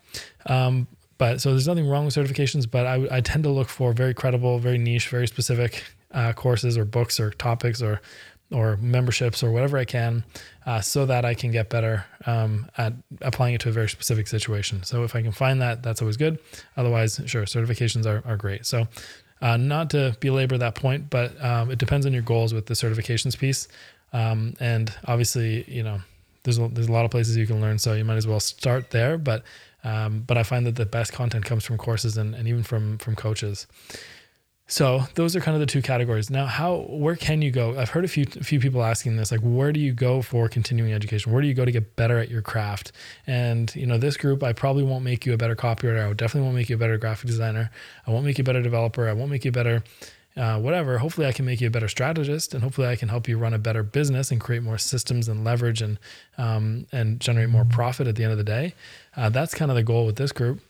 Um, 0.46 0.86
but 1.18 1.40
so 1.40 1.50
there's 1.50 1.68
nothing 1.68 1.88
wrong 1.88 2.04
with 2.04 2.14
certifications, 2.14 2.70
but 2.70 2.86
I, 2.86 3.18
I 3.18 3.20
tend 3.20 3.44
to 3.44 3.50
look 3.50 3.68
for 3.68 3.92
very 3.92 4.14
credible, 4.14 4.58
very 4.58 4.78
niche, 4.78 5.08
very 5.08 5.26
specific 5.26 5.84
uh, 6.12 6.32
courses 6.32 6.78
or 6.78 6.84
books 6.84 7.20
or 7.20 7.30
topics 7.30 7.82
or 7.82 8.00
or 8.50 8.78
memberships 8.78 9.42
or 9.42 9.50
whatever 9.50 9.76
I 9.76 9.84
can 9.84 10.24
uh, 10.64 10.80
so 10.80 11.04
that 11.04 11.26
I 11.26 11.34
can 11.34 11.52
get 11.52 11.68
better 11.68 12.06
um, 12.24 12.70
at 12.78 12.94
applying 13.20 13.54
it 13.54 13.60
to 13.62 13.68
a 13.68 13.72
very 13.72 13.90
specific 13.90 14.26
situation. 14.26 14.82
So 14.84 15.04
if 15.04 15.14
I 15.14 15.20
can 15.20 15.32
find 15.32 15.60
that, 15.60 15.82
that's 15.82 16.00
always 16.00 16.16
good. 16.16 16.38
Otherwise, 16.76 17.20
sure, 17.26 17.42
certifications 17.42 18.06
are, 18.06 18.22
are 18.26 18.38
great. 18.38 18.64
So 18.64 18.88
uh, 19.42 19.58
not 19.58 19.90
to 19.90 20.16
belabor 20.20 20.56
that 20.58 20.74
point, 20.74 21.10
but 21.10 21.42
um, 21.44 21.70
it 21.70 21.78
depends 21.78 22.06
on 22.06 22.14
your 22.14 22.22
goals 22.22 22.54
with 22.54 22.66
the 22.66 22.74
certifications 22.74 23.38
piece. 23.38 23.68
Um, 24.14 24.54
and 24.60 24.92
obviously, 25.04 25.70
you 25.70 25.82
know, 25.82 26.00
there's 26.42 26.58
a, 26.58 26.68
there's 26.68 26.88
a 26.88 26.92
lot 26.92 27.04
of 27.04 27.10
places 27.10 27.36
you 27.36 27.46
can 27.46 27.60
learn, 27.60 27.78
so 27.78 27.92
you 27.92 28.04
might 28.04 28.16
as 28.16 28.26
well 28.26 28.40
start 28.40 28.90
there. 28.90 29.18
But 29.18 29.42
um, 29.84 30.20
but 30.20 30.36
I 30.36 30.42
find 30.42 30.66
that 30.66 30.76
the 30.76 30.86
best 30.86 31.12
content 31.12 31.44
comes 31.44 31.64
from 31.64 31.78
courses 31.78 32.16
and, 32.16 32.34
and 32.34 32.48
even 32.48 32.62
from 32.62 32.98
from 32.98 33.16
coaches. 33.16 33.66
So 34.70 35.04
those 35.14 35.34
are 35.34 35.40
kind 35.40 35.54
of 35.54 35.60
the 35.60 35.66
two 35.66 35.80
categories. 35.80 36.28
Now, 36.28 36.44
how 36.44 36.84
where 36.90 37.16
can 37.16 37.40
you 37.40 37.50
go? 37.50 37.78
I've 37.78 37.88
heard 37.88 38.04
a 38.04 38.08
few 38.08 38.26
a 38.38 38.44
few 38.44 38.60
people 38.60 38.82
asking 38.84 39.16
this, 39.16 39.32
like 39.32 39.40
where 39.40 39.72
do 39.72 39.80
you 39.80 39.94
go 39.94 40.20
for 40.20 40.46
continuing 40.46 40.92
education? 40.92 41.32
Where 41.32 41.40
do 41.40 41.48
you 41.48 41.54
go 41.54 41.64
to 41.64 41.72
get 41.72 41.96
better 41.96 42.18
at 42.18 42.28
your 42.28 42.42
craft? 42.42 42.92
And 43.26 43.74
you 43.74 43.86
know, 43.86 43.96
this 43.96 44.18
group, 44.18 44.42
I 44.42 44.52
probably 44.52 44.82
won't 44.82 45.04
make 45.04 45.24
you 45.24 45.32
a 45.32 45.38
better 45.38 45.56
copywriter. 45.56 46.06
I 46.06 46.12
definitely 46.12 46.42
won't 46.42 46.54
make 46.54 46.68
you 46.68 46.76
a 46.76 46.78
better 46.78 46.98
graphic 46.98 47.28
designer. 47.28 47.70
I 48.06 48.10
won't 48.10 48.26
make 48.26 48.36
you 48.36 48.42
a 48.42 48.44
better 48.44 48.62
developer. 48.62 49.08
I 49.08 49.14
won't 49.14 49.30
make 49.30 49.46
you 49.46 49.48
a 49.48 49.52
better 49.52 49.82
uh, 50.36 50.58
whatever. 50.60 50.98
Hopefully, 50.98 51.26
I 51.26 51.32
can 51.32 51.44
make 51.44 51.60
you 51.60 51.66
a 51.66 51.70
better 51.70 51.88
strategist, 51.88 52.54
and 52.54 52.62
hopefully, 52.62 52.86
I 52.86 52.96
can 52.96 53.08
help 53.08 53.28
you 53.28 53.38
run 53.38 53.54
a 53.54 53.58
better 53.58 53.82
business 53.82 54.30
and 54.30 54.40
create 54.40 54.62
more 54.62 54.78
systems 54.78 55.28
and 55.28 55.44
leverage 55.44 55.82
and 55.82 55.98
um, 56.36 56.86
and 56.92 57.20
generate 57.20 57.48
more 57.48 57.64
profit 57.64 58.06
at 58.06 58.16
the 58.16 58.24
end 58.24 58.32
of 58.32 58.38
the 58.38 58.44
day. 58.44 58.74
Uh, 59.16 59.28
that's 59.28 59.54
kind 59.54 59.70
of 59.70 59.76
the 59.76 59.82
goal 59.82 60.06
with 60.06 60.16
this 60.16 60.32
group. 60.32 60.60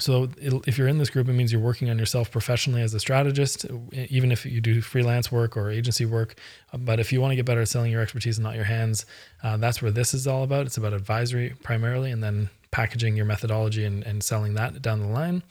So 0.00 0.28
if 0.38 0.78
you're 0.78 0.86
in 0.86 0.98
this 0.98 1.10
group, 1.10 1.28
it 1.28 1.32
means 1.32 1.52
you're 1.52 1.60
working 1.60 1.90
on 1.90 1.98
yourself 1.98 2.30
professionally 2.30 2.82
as 2.82 2.94
a 2.94 3.00
strategist, 3.00 3.66
even 3.92 4.30
if 4.30 4.46
you 4.46 4.60
do 4.60 4.80
freelance 4.80 5.32
work 5.32 5.56
or 5.56 5.70
agency 5.70 6.06
work. 6.06 6.38
But 6.72 7.00
if 7.00 7.12
you 7.12 7.20
want 7.20 7.32
to 7.32 7.36
get 7.36 7.44
better 7.44 7.62
at 7.62 7.68
selling 7.68 7.90
your 7.90 8.00
expertise 8.00 8.38
and 8.38 8.44
not 8.44 8.54
your 8.54 8.64
hands, 8.64 9.06
uh, 9.42 9.56
that's 9.56 9.82
where 9.82 9.90
this 9.90 10.14
is 10.14 10.26
all 10.26 10.44
about. 10.44 10.66
It's 10.66 10.76
about 10.76 10.92
advisory 10.92 11.54
primarily, 11.62 12.12
and 12.12 12.22
then 12.22 12.48
packaging 12.70 13.16
your 13.16 13.24
methodology 13.24 13.84
and, 13.84 14.04
and 14.04 14.22
selling 14.22 14.54
that 14.54 14.82
down 14.82 15.00
the 15.00 15.06
line. 15.06 15.42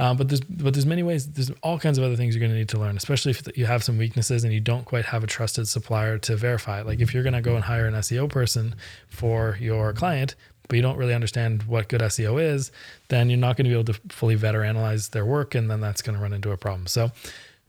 Um, 0.00 0.16
but 0.16 0.28
there's 0.28 0.40
but 0.40 0.72
there's 0.72 0.86
many 0.86 1.02
ways. 1.02 1.30
There's 1.30 1.50
all 1.62 1.78
kinds 1.78 1.98
of 1.98 2.04
other 2.04 2.16
things 2.16 2.34
you're 2.34 2.40
going 2.40 2.52
to 2.52 2.56
need 2.56 2.70
to 2.70 2.80
learn, 2.80 2.96
especially 2.96 3.32
if 3.32 3.56
you 3.56 3.66
have 3.66 3.84
some 3.84 3.98
weaknesses 3.98 4.44
and 4.44 4.52
you 4.52 4.60
don't 4.60 4.86
quite 4.86 5.04
have 5.04 5.22
a 5.22 5.26
trusted 5.26 5.68
supplier 5.68 6.16
to 6.18 6.36
verify. 6.36 6.80
Like 6.80 7.00
if 7.00 7.12
you're 7.12 7.22
going 7.22 7.34
to 7.34 7.42
go 7.42 7.54
and 7.54 7.62
hire 7.62 7.86
an 7.86 7.92
SEO 7.92 8.28
person 8.30 8.76
for 9.08 9.58
your 9.60 9.92
client, 9.92 10.36
but 10.68 10.76
you 10.76 10.82
don't 10.82 10.96
really 10.96 11.12
understand 11.12 11.64
what 11.64 11.88
good 11.88 12.00
SEO 12.00 12.42
is, 12.42 12.72
then 13.08 13.28
you're 13.28 13.38
not 13.38 13.58
going 13.58 13.64
to 13.64 13.68
be 13.68 13.74
able 13.78 13.92
to 13.92 14.00
fully 14.08 14.36
vet 14.36 14.54
or 14.54 14.64
analyze 14.64 15.10
their 15.10 15.26
work. 15.26 15.54
And 15.54 15.70
then 15.70 15.80
that's 15.80 16.00
going 16.00 16.16
to 16.16 16.22
run 16.22 16.32
into 16.32 16.50
a 16.50 16.56
problem. 16.56 16.86
So, 16.86 17.10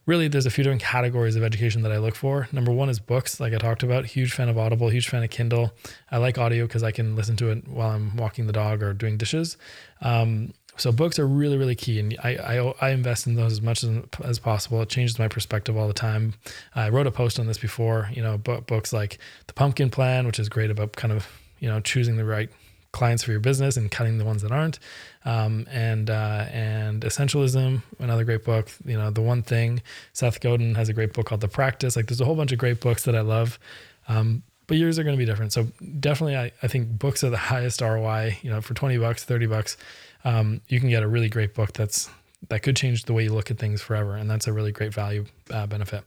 really, 0.06 0.28
there's 0.28 0.46
a 0.46 0.52
few 0.52 0.64
different 0.64 0.82
categories 0.82 1.36
of 1.36 1.44
education 1.44 1.82
that 1.84 1.92
I 1.92 1.98
look 1.98 2.16
for. 2.16 2.48
Number 2.52 2.72
one 2.72 2.90
is 2.90 3.00
books, 3.00 3.40
like 3.40 3.54
I 3.54 3.58
talked 3.58 3.84
about. 3.84 4.06
Huge 4.06 4.34
fan 4.34 4.50
of 4.50 4.58
Audible, 4.58 4.90
huge 4.90 5.10
fan 5.10 5.24
of 5.24 5.30
Kindle. 5.30 5.74
I 6.12 6.18
like 6.18 6.38
audio 6.38 6.66
because 6.66 6.84
I 6.84 6.92
can 6.92 7.16
listen 7.16 7.36
to 7.38 7.50
it 7.50 7.68
while 7.68 7.90
I'm 7.90 8.16
walking 8.16 8.48
the 8.48 8.54
dog 8.54 8.82
or 8.84 8.94
doing 8.94 9.18
dishes. 9.18 9.58
Um, 10.02 10.54
so 10.78 10.92
books 10.92 11.20
are 11.20 11.28
really, 11.28 11.58
really 11.58 11.76
key, 11.76 12.00
and 12.00 12.18
I, 12.24 12.36
I, 12.36 12.74
I 12.82 12.90
invest 12.92 13.28
in 13.28 13.36
those 13.36 13.52
as 13.54 13.62
much 13.62 13.84
as, 13.84 13.90
as 14.24 14.40
possible. 14.40 14.82
It 14.82 14.90
changes 14.90 15.20
my 15.20 15.28
perspective 15.28 15.78
all 15.78 15.88
the 15.88 15.94
time. 15.94 16.34
I 16.76 16.90
wrote 16.90 17.08
a 17.08 17.12
post 17.12 17.40
on 17.40 17.48
this 17.48 17.58
before. 17.58 18.10
You 18.14 18.24
know, 18.24 18.38
books 18.38 18.94
like 18.94 19.18
The 19.48 19.54
Pumpkin 19.54 19.90
Plan, 19.90 20.26
which 20.26 20.40
is 20.40 20.50
great 20.50 20.72
about 20.72 20.94
kind 20.94 21.12
of 21.12 21.28
you 21.60 21.70
know 21.70 21.80
choosing 21.80 22.18
the 22.18 22.26
right 22.26 22.50
clients 22.92 23.24
for 23.24 23.32
your 23.32 23.40
business 23.40 23.78
and 23.78 23.90
cutting 23.90 24.18
the 24.18 24.26
ones 24.26 24.42
that 24.42 24.52
aren't. 24.52 24.80
Um, 25.26 25.68
and 25.72 26.10
uh, 26.10 26.46
and 26.52 27.02
Essentialism, 27.04 27.82
another 28.00 28.24
great 28.24 28.44
book. 28.44 28.70
You 28.86 28.98
know, 28.98 29.12
the 29.12 29.22
one 29.22 29.44
thing. 29.44 29.82
Seth 30.14 30.40
Godin 30.40 30.76
has 30.76 30.90
a 30.90 30.94
great 30.94 31.14
book 31.14 31.28
called 31.28 31.42
The 31.42 31.48
Practice. 31.48 31.96
Like, 31.96 32.08
there's 32.08 32.22
a 32.22 32.26
whole 32.26 32.36
bunch 32.36 32.52
of 32.52 32.58
great 32.58 32.80
books 32.80 33.04
that 33.04 33.16
I 33.16 33.22
love. 33.22 33.60
Um, 34.08 34.44
but 34.68 34.78
yours 34.78 34.98
are 34.98 35.04
going 35.04 35.16
to 35.16 35.18
be 35.18 35.26
different. 35.26 35.52
So 35.52 35.68
definitely, 36.00 36.38
I, 36.38 36.52
I 36.64 36.68
think 36.68 36.98
books 36.98 37.24
are 37.24 37.30
the 37.30 37.38
highest 37.52 37.82
ROI. 37.82 38.38
You 38.42 38.50
know, 38.52 38.62
for 38.62 38.74
twenty 38.74 38.98
bucks, 38.98 39.24
thirty 39.24 39.46
bucks, 39.46 39.78
um, 40.24 40.62
you 40.68 40.80
can 40.80 40.90
get 40.90 41.04
a 41.04 41.08
really 41.08 41.30
great 41.30 41.54
book 41.54 41.74
that's 41.74 42.10
that 42.50 42.64
could 42.64 42.76
change 42.76 43.04
the 43.04 43.14
way 43.14 43.24
you 43.24 43.34
look 43.34 43.52
at 43.52 43.60
things 43.60 43.82
forever, 43.82 44.16
and 44.16 44.30
that's 44.30 44.48
a 44.48 44.54
really 44.54 44.72
great 44.72 44.94
value 44.94 45.26
uh, 45.52 45.68
benefit. 45.68 46.04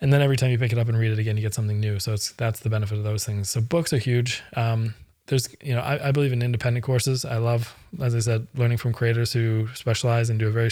And 0.00 0.12
then 0.12 0.22
every 0.22 0.36
time 0.36 0.50
you 0.50 0.58
pick 0.58 0.72
it 0.72 0.78
up 0.78 0.88
and 0.88 0.96
read 0.96 1.10
it 1.10 1.18
again, 1.18 1.36
you 1.36 1.42
get 1.42 1.54
something 1.54 1.80
new. 1.80 1.98
So 1.98 2.12
it's 2.12 2.32
that's 2.32 2.60
the 2.60 2.70
benefit 2.70 2.98
of 2.98 3.04
those 3.04 3.24
things. 3.24 3.50
So 3.50 3.60
books 3.60 3.92
are 3.92 3.98
huge. 3.98 4.42
Um, 4.54 4.94
there's 5.28 5.54
you 5.62 5.74
know 5.74 5.80
I, 5.80 6.08
I, 6.08 6.12
believe 6.12 6.32
in 6.32 6.42
independent 6.42 6.84
courses 6.84 7.24
i 7.24 7.36
love 7.36 7.76
as 8.00 8.14
i 8.14 8.18
said 8.18 8.46
learning 8.54 8.78
from 8.78 8.92
creators 8.92 9.32
who 9.32 9.68
specialize 9.74 10.30
and 10.30 10.38
do 10.38 10.48
a 10.48 10.50
very 10.50 10.70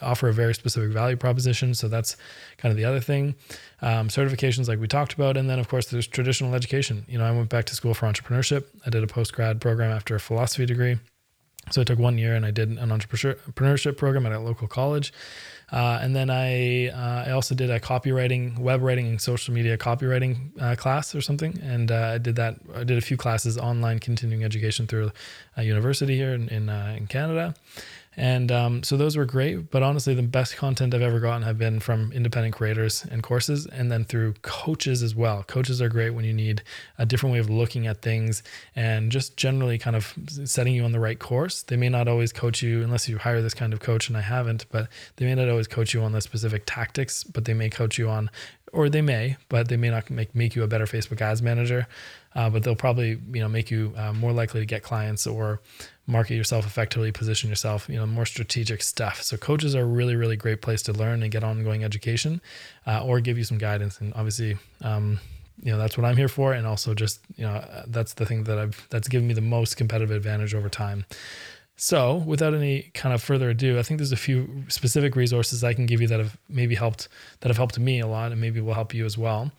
offer 0.00 0.28
a 0.28 0.32
very 0.32 0.54
specific 0.54 0.90
value 0.90 1.16
proposition 1.16 1.74
so 1.74 1.88
that's 1.88 2.16
kind 2.56 2.70
of 2.70 2.76
the 2.76 2.84
other 2.84 3.00
thing 3.00 3.34
um, 3.82 4.08
certifications 4.08 4.68
like 4.68 4.78
we 4.78 4.88
talked 4.88 5.12
about 5.12 5.36
and 5.36 5.50
then 5.50 5.58
of 5.58 5.68
course 5.68 5.86
there's 5.86 6.06
traditional 6.06 6.54
education 6.54 7.04
you 7.08 7.18
know 7.18 7.24
i 7.24 7.30
went 7.30 7.48
back 7.48 7.66
to 7.66 7.74
school 7.74 7.92
for 7.92 8.06
entrepreneurship 8.06 8.64
i 8.86 8.90
did 8.90 9.02
a 9.02 9.06
post 9.06 9.32
grad 9.32 9.60
program 9.60 9.90
after 9.90 10.14
a 10.14 10.20
philosophy 10.20 10.64
degree 10.64 10.96
so 11.70 11.80
I 11.80 11.84
took 11.84 11.98
one 11.98 12.18
year 12.18 12.34
and 12.34 12.44
I 12.44 12.50
did 12.50 12.68
an 12.68 12.88
entrepreneurship 12.88 13.96
program 13.96 14.26
at 14.26 14.32
a 14.32 14.40
local 14.40 14.68
college. 14.68 15.12
Uh, 15.72 16.00
and 16.02 16.16
then 16.16 16.30
I 16.30 16.88
uh, 16.88 17.28
I 17.28 17.30
also 17.30 17.54
did 17.54 17.70
a 17.70 17.78
copywriting, 17.78 18.58
web 18.58 18.82
writing, 18.82 19.06
and 19.06 19.20
social 19.20 19.54
media 19.54 19.78
copywriting 19.78 20.60
uh, 20.60 20.74
class 20.74 21.14
or 21.14 21.20
something. 21.20 21.60
And 21.62 21.92
uh, 21.92 22.14
I 22.14 22.18
did 22.18 22.36
that. 22.36 22.56
I 22.74 22.82
did 22.82 22.98
a 22.98 23.00
few 23.00 23.16
classes 23.16 23.56
online 23.56 24.00
continuing 24.00 24.42
education 24.42 24.88
through 24.88 25.12
a 25.56 25.62
university 25.62 26.16
here 26.16 26.34
in 26.34 26.48
in, 26.48 26.68
uh, 26.68 26.96
in 26.98 27.06
Canada. 27.06 27.54
And 28.16 28.50
um, 28.50 28.82
so 28.82 28.96
those 28.96 29.16
were 29.16 29.24
great. 29.24 29.70
But 29.70 29.82
honestly, 29.82 30.14
the 30.14 30.22
best 30.22 30.56
content 30.56 30.94
I've 30.94 31.02
ever 31.02 31.20
gotten 31.20 31.42
have 31.42 31.58
been 31.58 31.78
from 31.78 32.12
independent 32.12 32.54
creators 32.54 33.06
and 33.08 33.22
courses, 33.22 33.66
and 33.66 33.90
then 33.90 34.04
through 34.04 34.34
coaches 34.42 35.02
as 35.02 35.14
well. 35.14 35.44
Coaches 35.44 35.80
are 35.80 35.88
great 35.88 36.10
when 36.10 36.24
you 36.24 36.32
need 36.32 36.62
a 36.98 37.06
different 37.06 37.32
way 37.32 37.38
of 37.38 37.48
looking 37.48 37.86
at 37.86 38.02
things 38.02 38.42
and 38.74 39.12
just 39.12 39.36
generally 39.36 39.78
kind 39.78 39.94
of 39.94 40.14
setting 40.44 40.74
you 40.74 40.84
on 40.84 40.92
the 40.92 41.00
right 41.00 41.18
course. 41.18 41.62
They 41.62 41.76
may 41.76 41.88
not 41.88 42.08
always 42.08 42.32
coach 42.32 42.62
you 42.62 42.82
unless 42.82 43.08
you 43.08 43.18
hire 43.18 43.40
this 43.40 43.54
kind 43.54 43.72
of 43.72 43.80
coach, 43.80 44.08
and 44.08 44.16
I 44.16 44.22
haven't, 44.22 44.66
but 44.70 44.88
they 45.16 45.26
may 45.26 45.34
not 45.36 45.48
always 45.48 45.68
coach 45.68 45.94
you 45.94 46.02
on 46.02 46.12
the 46.12 46.20
specific 46.20 46.64
tactics, 46.66 47.22
but 47.22 47.44
they 47.44 47.54
may 47.54 47.70
coach 47.70 47.96
you 47.96 48.08
on 48.08 48.28
or 48.72 48.88
they 48.88 49.02
may, 49.02 49.36
but 49.48 49.68
they 49.68 49.76
may 49.76 49.90
not 49.90 50.10
make, 50.10 50.34
make 50.34 50.54
you 50.54 50.62
a 50.62 50.66
better 50.66 50.86
Facebook 50.86 51.20
ads 51.20 51.42
manager. 51.42 51.86
Uh, 52.34 52.48
but 52.48 52.62
they'll 52.62 52.76
probably 52.76 53.18
you 53.32 53.40
know 53.40 53.48
make 53.48 53.70
you 53.72 53.92
uh, 53.96 54.12
more 54.12 54.32
likely 54.32 54.60
to 54.60 54.66
get 54.66 54.84
clients 54.84 55.26
or 55.26 55.60
market 56.10 56.34
yourself 56.34 56.66
effectively, 56.66 57.12
position 57.12 57.48
yourself, 57.48 57.88
you 57.88 57.96
know, 57.96 58.06
more 58.06 58.26
strategic 58.26 58.82
stuff. 58.82 59.22
So 59.22 59.36
coaches 59.36 59.74
are 59.74 59.82
a 59.82 59.86
really, 59.86 60.16
really 60.16 60.36
great 60.36 60.60
place 60.60 60.82
to 60.82 60.92
learn 60.92 61.22
and 61.22 61.30
get 61.30 61.44
ongoing 61.44 61.84
education, 61.84 62.40
uh, 62.86 63.04
or 63.04 63.20
give 63.20 63.38
you 63.38 63.44
some 63.44 63.58
guidance. 63.58 64.00
And 64.00 64.12
obviously, 64.14 64.58
um, 64.82 65.20
you 65.62 65.70
know, 65.70 65.78
that's 65.78 65.96
what 65.96 66.04
I'm 66.04 66.16
here 66.16 66.28
for. 66.28 66.52
And 66.52 66.66
also 66.66 66.94
just, 66.94 67.20
you 67.36 67.44
know, 67.44 67.64
that's 67.86 68.14
the 68.14 68.26
thing 68.26 68.44
that 68.44 68.58
I've, 68.58 68.86
that's 68.90 69.08
given 69.08 69.28
me 69.28 69.34
the 69.34 69.40
most 69.40 69.76
competitive 69.76 70.10
advantage 70.14 70.54
over 70.54 70.68
time. 70.68 71.04
So 71.76 72.16
without 72.16 72.52
any 72.52 72.90
kind 72.92 73.14
of 73.14 73.22
further 73.22 73.48
ado, 73.50 73.78
I 73.78 73.82
think 73.82 73.98
there's 73.98 74.12
a 74.12 74.16
few 74.16 74.64
specific 74.68 75.16
resources 75.16 75.64
I 75.64 75.72
can 75.72 75.86
give 75.86 76.02
you 76.02 76.08
that 76.08 76.18
have 76.18 76.36
maybe 76.48 76.74
helped, 76.74 77.08
that 77.40 77.48
have 77.48 77.56
helped 77.56 77.78
me 77.78 78.00
a 78.00 78.06
lot 78.06 78.32
and 78.32 78.40
maybe 78.40 78.60
will 78.60 78.74
help 78.74 78.92
you 78.92 79.06
as 79.06 79.16
well. 79.16 79.50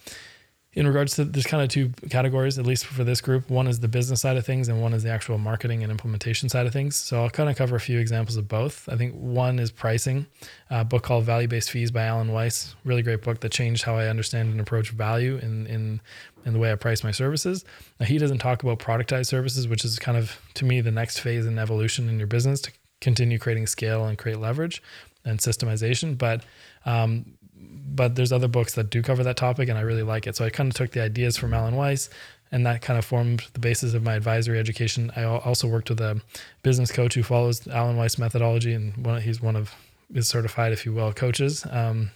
In 0.73 0.87
regards 0.87 1.15
to 1.15 1.25
there's 1.25 1.45
kind 1.45 1.61
of 1.61 1.69
two 1.69 1.91
categories 2.09 2.57
at 2.57 2.65
least 2.65 2.85
for 2.85 3.03
this 3.03 3.19
group 3.19 3.49
one 3.49 3.67
is 3.67 3.81
the 3.81 3.87
business 3.87 4.21
side 4.21 4.37
of 4.37 4.45
things 4.45 4.69
and 4.69 4.81
one 4.81 4.93
is 4.93 5.03
the 5.03 5.09
actual 5.09 5.37
marketing 5.37 5.83
and 5.83 5.91
implementation 5.91 6.47
side 6.47 6.65
of 6.65 6.71
things. 6.71 6.95
So 6.95 7.23
i'll 7.23 7.29
kind 7.29 7.49
of 7.49 7.57
cover 7.57 7.75
a 7.75 7.79
few 7.79 7.99
examples 7.99 8.37
of 8.37 8.47
both. 8.47 8.87
I 8.89 8.95
think 8.95 9.13
one 9.15 9.59
is 9.59 9.71
pricing 9.71 10.27
a 10.69 10.85
book 10.85 11.03
called 11.03 11.25
value 11.25 11.47
based 11.47 11.71
fees 11.71 11.91
by 11.91 12.03
alan 12.03 12.31
weiss. 12.31 12.75
Really 12.85 13.01
great 13.01 13.21
book 13.21 13.41
that 13.41 13.51
changed 13.51 13.83
how 13.83 13.97
i 13.97 14.07
understand 14.07 14.51
and 14.51 14.61
approach 14.61 14.91
value 14.91 15.37
in 15.37 15.67
in 15.67 16.01
in 16.45 16.53
the 16.53 16.59
way 16.59 16.71
i 16.71 16.75
price 16.75 17.03
my 17.03 17.11
services. 17.11 17.65
Now 17.99 18.05
he 18.05 18.17
doesn't 18.17 18.39
talk 18.39 18.63
about 18.63 18.79
productized 18.79 19.27
services 19.27 19.67
which 19.67 19.83
is 19.83 19.99
kind 19.99 20.17
of 20.17 20.39
to 20.53 20.65
me 20.65 20.79
the 20.79 20.91
next 20.91 21.19
phase 21.19 21.45
in 21.45 21.59
evolution 21.59 22.07
in 22.07 22.17
your 22.17 22.27
business 22.27 22.61
to 22.61 22.71
continue 23.01 23.39
creating 23.39 23.67
scale 23.67 24.05
and 24.05 24.17
create 24.17 24.37
leverage 24.37 24.81
and 25.25 25.39
systemization. 25.39 26.17
But 26.17 26.43
um, 26.85 27.25
but 27.71 28.15
there's 28.15 28.31
other 28.31 28.47
books 28.47 28.75
that 28.75 28.89
do 28.89 29.01
cover 29.01 29.23
that 29.23 29.37
topic 29.37 29.69
and 29.69 29.77
I 29.77 29.81
really 29.81 30.03
like 30.03 30.27
it. 30.27 30.35
So 30.35 30.45
I 30.45 30.49
kind 30.49 30.69
of 30.69 30.75
took 30.75 30.91
the 30.91 31.01
ideas 31.01 31.37
from 31.37 31.53
Alan 31.53 31.75
Weiss 31.75 32.09
and 32.51 32.65
that 32.65 32.81
kind 32.81 32.99
of 32.99 33.05
formed 33.05 33.43
the 33.53 33.59
basis 33.59 33.93
of 33.93 34.03
my 34.03 34.15
advisory 34.15 34.59
education. 34.59 35.11
I 35.15 35.23
also 35.23 35.67
worked 35.67 35.89
with 35.89 36.01
a 36.01 36.21
business 36.63 36.91
coach 36.91 37.13
who 37.13 37.23
follows 37.23 37.67
Alan 37.67 37.97
Weiss 37.97 38.17
methodology 38.17 38.73
and 38.73 39.05
one, 39.05 39.21
he's 39.21 39.41
one 39.41 39.55
of 39.55 39.73
his 40.13 40.27
certified, 40.27 40.73
if 40.73 40.85
you 40.85 40.93
will, 40.93 41.13
coaches 41.13 41.65
um, 41.69 42.11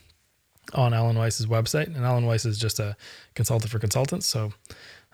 on 0.73 0.93
Alan 0.93 1.17
Weiss's 1.17 1.45
website. 1.45 1.87
And 1.87 2.05
Alan 2.05 2.25
Weiss 2.25 2.45
is 2.45 2.57
just 2.57 2.79
a 2.79 2.97
consultant 3.33 3.71
for 3.71 3.79
consultants. 3.79 4.25
So 4.25 4.53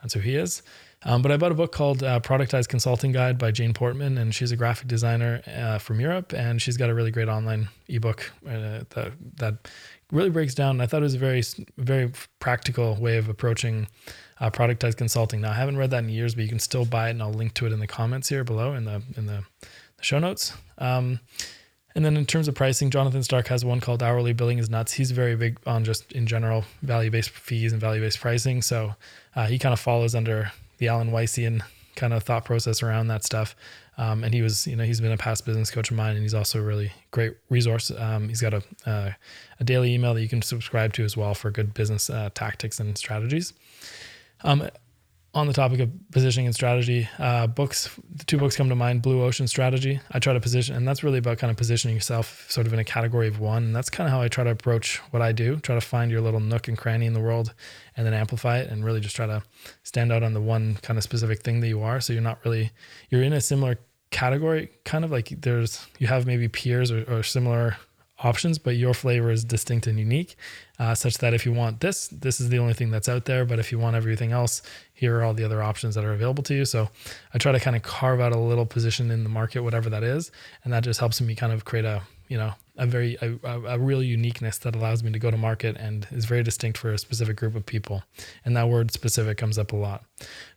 that's 0.02 0.14
who 0.14 0.20
he 0.22 0.36
is. 0.36 0.64
Um, 1.04 1.22
but 1.22 1.32
I 1.32 1.38
bought 1.38 1.52
a 1.52 1.56
book 1.56 1.72
called 1.72 2.04
uh, 2.04 2.20
Productized 2.20 2.68
Consulting 2.68 3.12
Guide 3.12 3.40
by 3.40 3.50
Jane 3.52 3.74
Portman, 3.74 4.20
and 4.20 4.36
she's 4.36 4.52
a 4.52 4.56
graphic 4.56 4.88
designer 4.88 5.42
uh, 5.48 5.80
from 5.80 6.00
Europe, 6.00 6.32
and 6.32 6.62
she's 6.62 6.78
got 6.78 6.92
a 6.92 6.94
really 6.94 7.10
great 7.10 7.28
online 7.28 7.70
ebook 7.88 8.32
uh, 8.48 8.84
that 8.90 9.14
that 9.38 9.68
really 10.12 10.30
breaks 10.30 10.54
down. 10.54 10.80
I 10.80 10.86
thought 10.86 10.98
it 10.98 11.04
was 11.04 11.16
a 11.16 11.20
very 11.20 11.44
very 11.78 12.12
practical 12.40 12.96
way 12.96 13.18
of 13.18 13.30
approaching 13.30 13.88
uh, 14.40 14.52
productized 14.52 14.98
consulting. 14.98 15.42
Now 15.42 15.52
I 15.52 15.56
haven't 15.56 15.78
read 15.78 15.90
that 15.90 16.04
in 16.04 16.10
years, 16.10 16.36
but 16.36 16.44
you 16.44 16.50
can 16.50 16.60
still 16.60 16.86
buy 16.86 17.08
it, 17.08 17.12
and 17.12 17.24
I'll 17.24 17.34
link 17.34 17.56
to 17.56 17.66
it 17.66 17.72
in 17.74 17.80
the 17.80 17.88
comments 17.88 18.30
here 18.30 18.44
below 18.44 18.74
in 18.74 18.86
the 18.86 19.02
in 19.18 19.26
the, 19.26 19.44
the 19.98 20.04
show 20.04 20.20
notes. 20.20 20.54
Um, 20.78 21.20
and 21.96 22.06
then 22.06 22.16
in 22.16 22.26
terms 22.26 22.48
of 22.48 22.56
pricing, 22.56 22.90
Jonathan 22.90 23.24
Stark 23.24 23.48
has 23.48 23.66
one 23.66 23.82
called 23.82 24.02
Hourly 24.02 24.34
Billing 24.34 24.60
is 24.60 24.70
Nuts. 24.70 24.94
He's 24.94 25.12
very 25.12 25.36
big 25.36 25.60
on 25.66 25.84
just 25.84 26.12
in 26.12 26.26
general 26.26 26.64
value 26.84 27.10
based 27.10 27.32
fees 27.32 27.74
and 27.74 27.82
value 27.82 28.02
based 28.02 28.20
pricing. 28.20 28.62
So 28.62 28.96
uh, 29.36 29.48
he 29.48 29.60
kind 29.60 29.74
of 29.74 29.80
follows 29.80 30.16
under 30.16 30.52
the 30.82 30.88
Alan 30.88 31.12
Weissian 31.12 31.62
kind 31.96 32.12
of 32.12 32.24
thought 32.24 32.44
process 32.44 32.82
around 32.82 33.08
that 33.08 33.24
stuff. 33.24 33.56
Um, 33.98 34.24
and 34.24 34.34
he 34.34 34.42
was, 34.42 34.66
you 34.66 34.76
know, 34.76 34.84
he's 34.84 35.00
been 35.00 35.12
a 35.12 35.18
past 35.18 35.46
business 35.46 35.70
coach 35.70 35.92
of 35.92 35.98
mine, 35.98 36.16
and 36.16 36.24
he's 36.24 36.34
also 36.34 36.60
a 36.60 36.64
really 36.64 36.92
great 37.12 37.36
resource. 37.50 37.92
Um, 37.92 38.30
he's 38.30 38.42
got 38.42 38.54
a 38.56 39.16
a 39.60 39.64
daily 39.64 39.94
email 39.94 40.16
that 40.16 40.22
you 40.22 40.28
can 40.28 40.42
subscribe 40.42 40.92
to 40.94 41.06
as 41.06 41.16
well 41.16 41.36
for 41.36 41.52
good 41.52 41.74
business 41.76 42.10
uh, 42.10 42.32
tactics 42.34 42.80
and 42.80 42.98
strategies. 42.98 43.54
Um, 44.44 44.68
on 45.34 45.48
the 45.48 45.54
topic 45.54 45.80
of 45.80 45.90
positioning 46.12 46.46
and 46.46 46.54
strategy, 46.54 47.08
uh, 47.18 47.48
books, 47.48 47.90
the 48.14 48.26
two 48.26 48.38
books 48.38 48.58
come 48.58 48.68
to 48.68 48.76
mind 48.76 49.02
Blue 49.02 49.24
Ocean 49.24 49.48
Strategy. 49.48 50.02
I 50.12 50.20
try 50.20 50.34
to 50.34 50.42
position, 50.42 50.76
and 50.76 50.86
that's 50.86 51.04
really 51.04 51.20
about 51.20 51.38
kind 51.38 51.50
of 51.50 51.56
positioning 51.56 51.96
yourself 51.96 52.46
sort 52.50 52.68
of 52.68 52.74
in 52.74 52.80
a 52.80 52.84
category 52.84 53.30
of 53.30 53.40
one. 53.40 53.64
And 53.64 53.76
that's 53.76 53.90
kind 53.90 54.08
of 54.08 54.12
how 54.12 54.22
I 54.22 54.28
try 54.28 54.44
to 54.44 54.50
approach 54.50 54.98
what 55.12 55.22
I 55.22 55.32
do 55.32 55.58
try 55.58 55.76
to 55.76 55.82
find 55.82 56.12
your 56.12 56.20
little 56.20 56.42
nook 56.42 56.68
and 56.68 56.78
cranny 56.78 57.06
in 57.06 57.14
the 57.14 57.22
world 57.22 57.54
and 57.96 58.06
then 58.06 58.14
amplify 58.14 58.60
it 58.60 58.70
and 58.70 58.84
really 58.84 59.00
just 59.00 59.16
try 59.16 59.26
to 59.26 59.42
stand 59.84 60.12
out 60.12 60.22
on 60.22 60.34
the 60.34 60.42
one 60.42 60.78
kind 60.82 60.98
of 60.98 61.04
specific 61.04 61.42
thing 61.42 61.62
that 61.62 61.68
you 61.68 61.82
are. 61.82 62.02
So 62.02 62.12
you're 62.12 62.22
not 62.22 62.40
really, 62.44 62.72
you're 63.10 63.24
in 63.24 63.34
a 63.34 63.42
similar 63.42 63.80
category, 64.10 64.70
kind 64.84 65.06
of 65.06 65.12
like 65.12 65.30
there's, 65.42 65.88
you 65.98 66.08
have 66.08 66.26
maybe 66.26 66.50
peers 66.50 66.92
or, 66.92 67.06
or 67.10 67.24
similar 67.24 67.78
options, 68.24 68.58
but 68.58 68.76
your 68.76 68.94
flavor 68.94 69.32
is 69.32 69.44
distinct 69.44 69.88
and 69.88 70.00
unique, 70.00 70.36
uh, 70.80 70.96
such 70.96 71.18
that 71.20 71.34
if 71.34 71.46
you 71.46 71.54
want 71.54 71.80
this, 71.80 72.08
this 72.08 72.40
is 72.40 72.50
the 72.50 72.60
only 72.60 72.74
thing 72.74 72.92
that's 72.92 73.10
out 73.10 73.26
there. 73.26 73.46
But 73.46 73.60
if 73.60 73.72
you 73.72 73.80
want 73.80 73.96
everything 73.96 74.32
else, 74.32 74.62
here 74.94 75.20
are 75.20 75.24
all 75.24 75.34
the 75.34 75.44
other 75.44 75.62
options 75.62 75.96
that 75.96 76.04
are 76.04 76.14
available 76.14 76.44
to 76.44 76.54
you. 76.54 76.66
So 76.66 76.90
I 77.34 77.38
try 77.38 77.52
to 77.52 77.60
kind 77.60 77.76
of 77.76 77.82
carve 77.84 78.20
out 78.20 78.32
a 78.32 78.38
little 78.38 78.66
position 78.66 79.12
in 79.12 79.24
the 79.24 79.30
market, 79.30 79.62
whatever 79.62 79.90
that 79.90 80.04
is, 80.04 80.32
and 80.64 80.74
that 80.74 80.84
just 80.84 81.00
helps 81.00 81.20
me 81.22 81.36
kind 81.36 81.54
of 81.54 81.66
create 81.66 81.86
a 81.86 82.02
you 82.28 82.38
know 82.38 82.54
a 82.82 82.86
very 82.88 83.16
a, 83.22 83.38
a 83.44 83.78
real 83.78 84.02
uniqueness 84.02 84.58
that 84.58 84.76
allows 84.76 85.04
me 85.04 85.12
to 85.12 85.20
go 85.20 85.30
to 85.30 85.38
market 85.38 85.78
and 85.78 86.08
is 86.10 86.26
very 86.26 86.42
distinct 86.42 86.80
for 86.80 86.92
a 86.92 86.98
specific 86.98 87.38
group 87.38 87.56
of 87.56 87.64
people. 87.64 88.02
And 88.44 88.58
that 88.58 88.68
word 88.68 88.90
specific 88.90 89.38
comes 89.38 89.60
up 89.60 89.72
a 89.72 89.76
lot. 89.76 90.04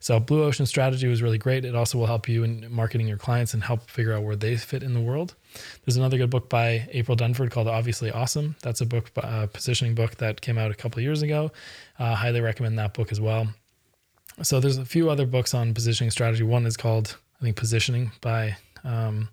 So 0.01 0.19
blue 0.19 0.43
ocean 0.43 0.65
strategy 0.65 1.07
was 1.07 1.21
really 1.21 1.37
great. 1.37 1.67
It 1.67 1.75
also 1.75 1.99
will 1.99 2.07
help 2.07 2.27
you 2.27 2.43
in 2.43 2.67
marketing 2.73 3.07
your 3.07 3.19
clients 3.19 3.53
and 3.53 3.63
help 3.63 3.91
figure 3.91 4.15
out 4.15 4.23
where 4.23 4.37
they 4.37 4.57
fit 4.57 4.83
in 4.83 4.95
the 4.95 5.03
world. 5.03 5.35
There's 5.85 5.99
another 5.99 6.17
good 6.17 6.31
book 6.31 6.49
by 6.49 6.89
april 6.93 7.15
dunford 7.15 7.51
called 7.51 7.69
obviously 7.69 8.11
awesome. 8.11 8.57
That's 8.63 8.81
a 8.81 8.87
book 8.87 9.11
uh, 9.19 9.47
positioning 9.53 9.95
book 9.95 10.17
that 10.17 10.41
came 10.41 10.57
out 10.57 10.71
a 10.71 10.75
couple 10.75 11.03
years 11.03 11.21
ago. 11.21 11.53
Uh, 11.99 12.15
highly 12.15 12.41
recommend 12.41 12.79
that 12.79 12.95
book 12.95 13.13
as 13.13 13.21
well. 13.21 13.49
So 14.43 14.61
there's 14.61 14.79
a 14.79 14.87
few 14.87 15.11
other 15.11 15.27
books 15.27 15.53
on 15.53 15.75
positioning 15.75 16.11
strategy. 16.11 16.43
One 16.43 16.65
is 16.65 16.77
called 16.77 17.19
i 17.41 17.45
think 17.45 17.57
positioning 17.57 18.13
by 18.23 18.57
um, 18.85 19.29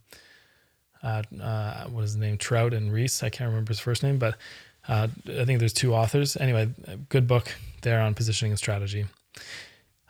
uh, 1.03 1.23
uh, 1.41 1.85
what 1.85 2.03
is 2.03 2.11
his 2.11 2.17
name? 2.17 2.37
Trout 2.37 2.73
and 2.73 2.93
Ries. 2.93 3.23
I 3.23 3.29
can't 3.29 3.49
remember 3.49 3.69
his 3.69 3.79
first 3.79 4.03
name, 4.03 4.17
but 4.17 4.35
uh, 4.87 5.07
I 5.27 5.45
think 5.45 5.59
there's 5.59 5.73
two 5.73 5.93
authors. 5.93 6.37
Anyway, 6.37 6.69
good 7.09 7.27
book 7.27 7.53
there 7.81 8.01
on 8.01 8.13
positioning 8.13 8.51
and 8.51 8.59
strategy. 8.59 9.05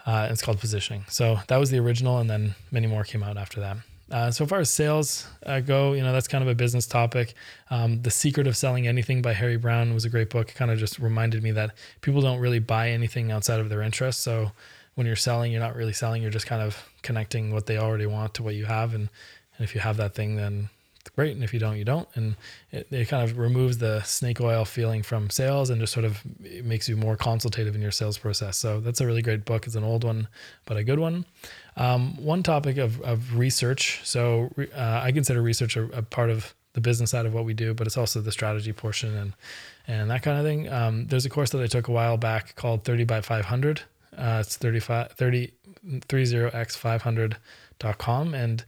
Uh, 0.06 0.28
it's 0.32 0.42
called 0.42 0.60
Positioning. 0.60 1.06
So 1.10 1.40
that 1.48 1.58
was 1.58 1.70
the 1.70 1.80
original, 1.80 2.18
and 2.18 2.30
then 2.30 2.56
many 2.72 2.88
more 2.88 3.04
came 3.04 3.24
out 3.24 3.38
after 3.38 3.60
that. 3.60 3.78
Uh, 4.10 4.30
so 4.30 4.46
far 4.46 4.60
as 4.60 4.70
sales 4.70 5.26
uh, 5.46 5.62
go, 5.62 5.94
you 5.94 6.02
know 6.02 6.12
that's 6.12 6.28
kind 6.28 6.42
of 6.42 6.50
a 6.50 6.56
business 6.56 6.86
topic. 6.86 7.34
Um, 7.70 8.02
the 8.02 8.12
Secret 8.12 8.46
of 8.46 8.58
Selling 8.58 8.88
Anything 8.88 9.22
by 9.22 9.32
Harry 9.32 9.56
Browne 9.56 9.94
was 9.94 10.04
a 10.04 10.10
great 10.10 10.30
book. 10.30 10.50
It 10.50 10.56
kind 10.56 10.70
of 10.70 10.80
just 10.80 11.00
reminded 11.00 11.44
me 11.44 11.52
that 11.52 11.72
people 12.02 12.20
don't 12.20 12.40
really 12.40 12.60
buy 12.60 12.90
anything 12.90 13.32
outside 13.32 13.62
of 13.62 13.70
their 13.70 13.82
interests. 13.82 14.22
So 14.22 14.52
when 14.96 15.08
you're 15.08 15.16
selling, 15.16 15.52
you're 15.52 15.62
not 15.62 15.76
really 15.76 15.94
selling. 15.94 16.22
You're 16.22 16.32
just 16.32 16.46
kind 16.46 16.62
of 16.62 16.90
connecting 17.04 17.54
what 17.54 17.68
they 17.68 17.78
already 17.78 18.06
want 18.06 18.34
to 18.34 18.44
what 18.44 18.56
you 18.56 18.66
have, 18.66 18.94
and, 18.94 19.08
and 19.58 19.64
if 19.64 19.74
you 19.74 19.80
have 19.80 19.96
that 19.98 20.14
thing, 20.14 20.36
then 20.36 20.70
great. 21.10 21.34
And 21.34 21.44
if 21.44 21.54
you 21.54 21.60
don't, 21.60 21.78
you 21.78 21.86
don't. 21.86 22.08
And 22.16 22.36
it, 22.72 22.88
it, 22.92 23.08
kind 23.08 23.24
of 23.24 23.38
removes 23.38 23.80
the 23.80 24.02
snake 24.04 24.42
oil 24.42 24.66
feeling 24.66 25.04
from 25.04 25.30
sales 25.30 25.70
and 25.70 25.80
just 25.80 25.94
sort 25.94 26.06
of 26.06 26.22
makes 26.64 26.88
you 26.88 26.98
more 26.98 27.16
consultative 27.16 27.76
in 27.76 27.82
your 27.82 27.92
sales 27.92 28.18
process. 28.18 28.58
So 28.58 28.80
that's 28.80 29.02
a 29.02 29.06
really 29.06 29.22
great 29.22 29.46
book. 29.46 29.66
It's 29.66 29.76
an 29.76 29.84
old 29.84 30.04
one, 30.04 30.28
but 30.66 30.78
a 30.78 30.84
good 30.84 31.00
one. 31.00 31.26
Um, 31.78 32.18
one 32.18 32.44
topic 32.44 32.78
of, 32.78 33.02
of 33.02 33.38
research. 33.38 34.02
So 34.04 34.52
uh, 34.76 35.02
I 35.04 35.12
consider 35.12 35.42
research 35.42 35.78
a, 35.78 35.86
a, 35.98 36.02
part 36.02 36.30
of 36.30 36.54
the 36.74 36.82
business 36.82 37.12
side 37.12 37.26
of 37.26 37.34
what 37.34 37.46
we 37.46 37.54
do, 37.54 37.74
but 37.74 37.88
it's 37.88 37.98
also 37.98 38.20
the 38.22 38.32
strategy 38.32 38.74
portion 38.74 39.16
and, 39.16 39.34
and 39.88 40.12
that 40.12 40.24
kind 40.24 40.38
of 40.38 40.46
thing. 40.46 40.72
Um, 40.72 41.08
there's 41.08 41.26
a 41.26 41.30
course 41.30 41.50
that 41.52 41.62
I 41.62 41.68
took 41.68 41.88
a 41.88 41.92
while 41.92 42.18
back 42.18 42.56
called 42.56 42.84
30 42.84 43.06
by 43.06 43.22
500. 43.22 43.82
Uh, 44.18 44.40
it's 44.42 44.58
35, 44.58 45.14
30, 45.14 45.54
30x500.com. 45.86 48.34
And 48.34 48.66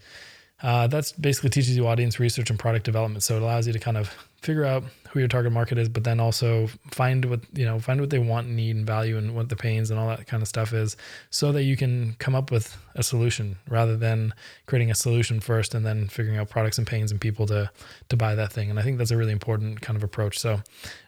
uh, 0.61 0.87
that's 0.87 1.11
basically 1.11 1.49
teaches 1.49 1.75
you 1.75 1.87
audience 1.87 2.19
research 2.19 2.49
and 2.49 2.59
product 2.59 2.85
development. 2.85 3.23
So 3.23 3.35
it 3.35 3.41
allows 3.41 3.67
you 3.67 3.73
to 3.73 3.79
kind 3.79 3.97
of 3.97 4.09
figure 4.41 4.65
out 4.65 4.83
who 5.09 5.19
your 5.19 5.27
target 5.27 5.51
market 5.51 5.77
is, 5.77 5.87
but 5.89 6.03
then 6.03 6.19
also 6.19 6.67
find 6.91 7.25
what 7.25 7.41
you 7.53 7.65
know, 7.65 7.79
find 7.79 7.99
what 7.99 8.09
they 8.09 8.19
want, 8.19 8.47
need, 8.49 8.75
and 8.75 8.85
value, 8.85 9.17
and 9.17 9.35
what 9.35 9.49
the 9.49 9.55
pains 9.55 9.91
and 9.91 9.99
all 9.99 10.07
that 10.07 10.25
kind 10.25 10.41
of 10.41 10.47
stuff 10.47 10.73
is, 10.73 10.97
so 11.29 11.51
that 11.51 11.63
you 11.63 11.77
can 11.77 12.15
come 12.19 12.33
up 12.33 12.51
with 12.51 12.77
a 12.95 13.03
solution 13.03 13.57
rather 13.69 13.95
than 13.95 14.33
creating 14.65 14.89
a 14.89 14.95
solution 14.95 15.39
first 15.39 15.75
and 15.75 15.85
then 15.85 16.07
figuring 16.07 16.37
out 16.37 16.49
products 16.49 16.77
and 16.77 16.87
pains 16.87 17.11
and 17.11 17.21
people 17.21 17.45
to 17.45 17.69
to 18.09 18.17
buy 18.17 18.35
that 18.35 18.51
thing. 18.51 18.69
And 18.69 18.79
I 18.79 18.83
think 18.83 18.97
that's 18.97 19.11
a 19.11 19.17
really 19.17 19.31
important 19.31 19.81
kind 19.81 19.97
of 19.97 20.03
approach. 20.03 20.39
So, 20.39 20.61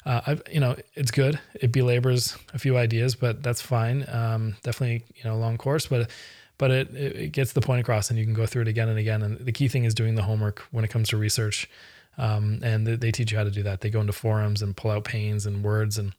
uh, 0.05 0.21
I 0.27 0.37
you 0.51 0.59
know, 0.59 0.75
it's 0.93 1.11
good. 1.11 1.39
It 1.55 1.71
belabors 1.71 2.37
a 2.53 2.59
few 2.59 2.77
ideas, 2.77 3.15
but 3.15 3.41
that's 3.41 3.61
fine. 3.61 4.05
Um, 4.09 4.55
definitely 4.63 5.03
you 5.15 5.23
know, 5.23 5.37
long 5.37 5.57
course, 5.57 5.87
but 5.87 6.09
but 6.57 6.71
it, 6.71 6.95
it 6.95 7.31
gets 7.31 7.53
the 7.53 7.61
point 7.61 7.81
across 7.81 8.09
and 8.09 8.19
you 8.19 8.25
can 8.25 8.33
go 8.33 8.45
through 8.45 8.63
it 8.63 8.67
again 8.67 8.89
and 8.89 8.97
again. 8.97 9.21
And 9.21 9.39
the 9.39 9.51
key 9.51 9.67
thing 9.67 9.83
is 9.83 9.93
doing 9.93 10.15
the 10.15 10.23
homework 10.23 10.59
when 10.71 10.83
it 10.83 10.89
comes 10.89 11.09
to 11.09 11.17
research. 11.17 11.69
Um, 12.17 12.59
and 12.63 12.87
they, 12.87 12.95
they 12.95 13.11
teach 13.11 13.31
you 13.31 13.37
how 13.37 13.43
to 13.43 13.51
do 13.51 13.63
that. 13.63 13.81
They 13.81 13.89
go 13.89 13.99
into 13.99 14.13
forums 14.13 14.61
and 14.61 14.75
pull 14.75 14.91
out 14.91 15.03
pains 15.03 15.45
and 15.45 15.63
words 15.63 15.97
and 15.97 16.13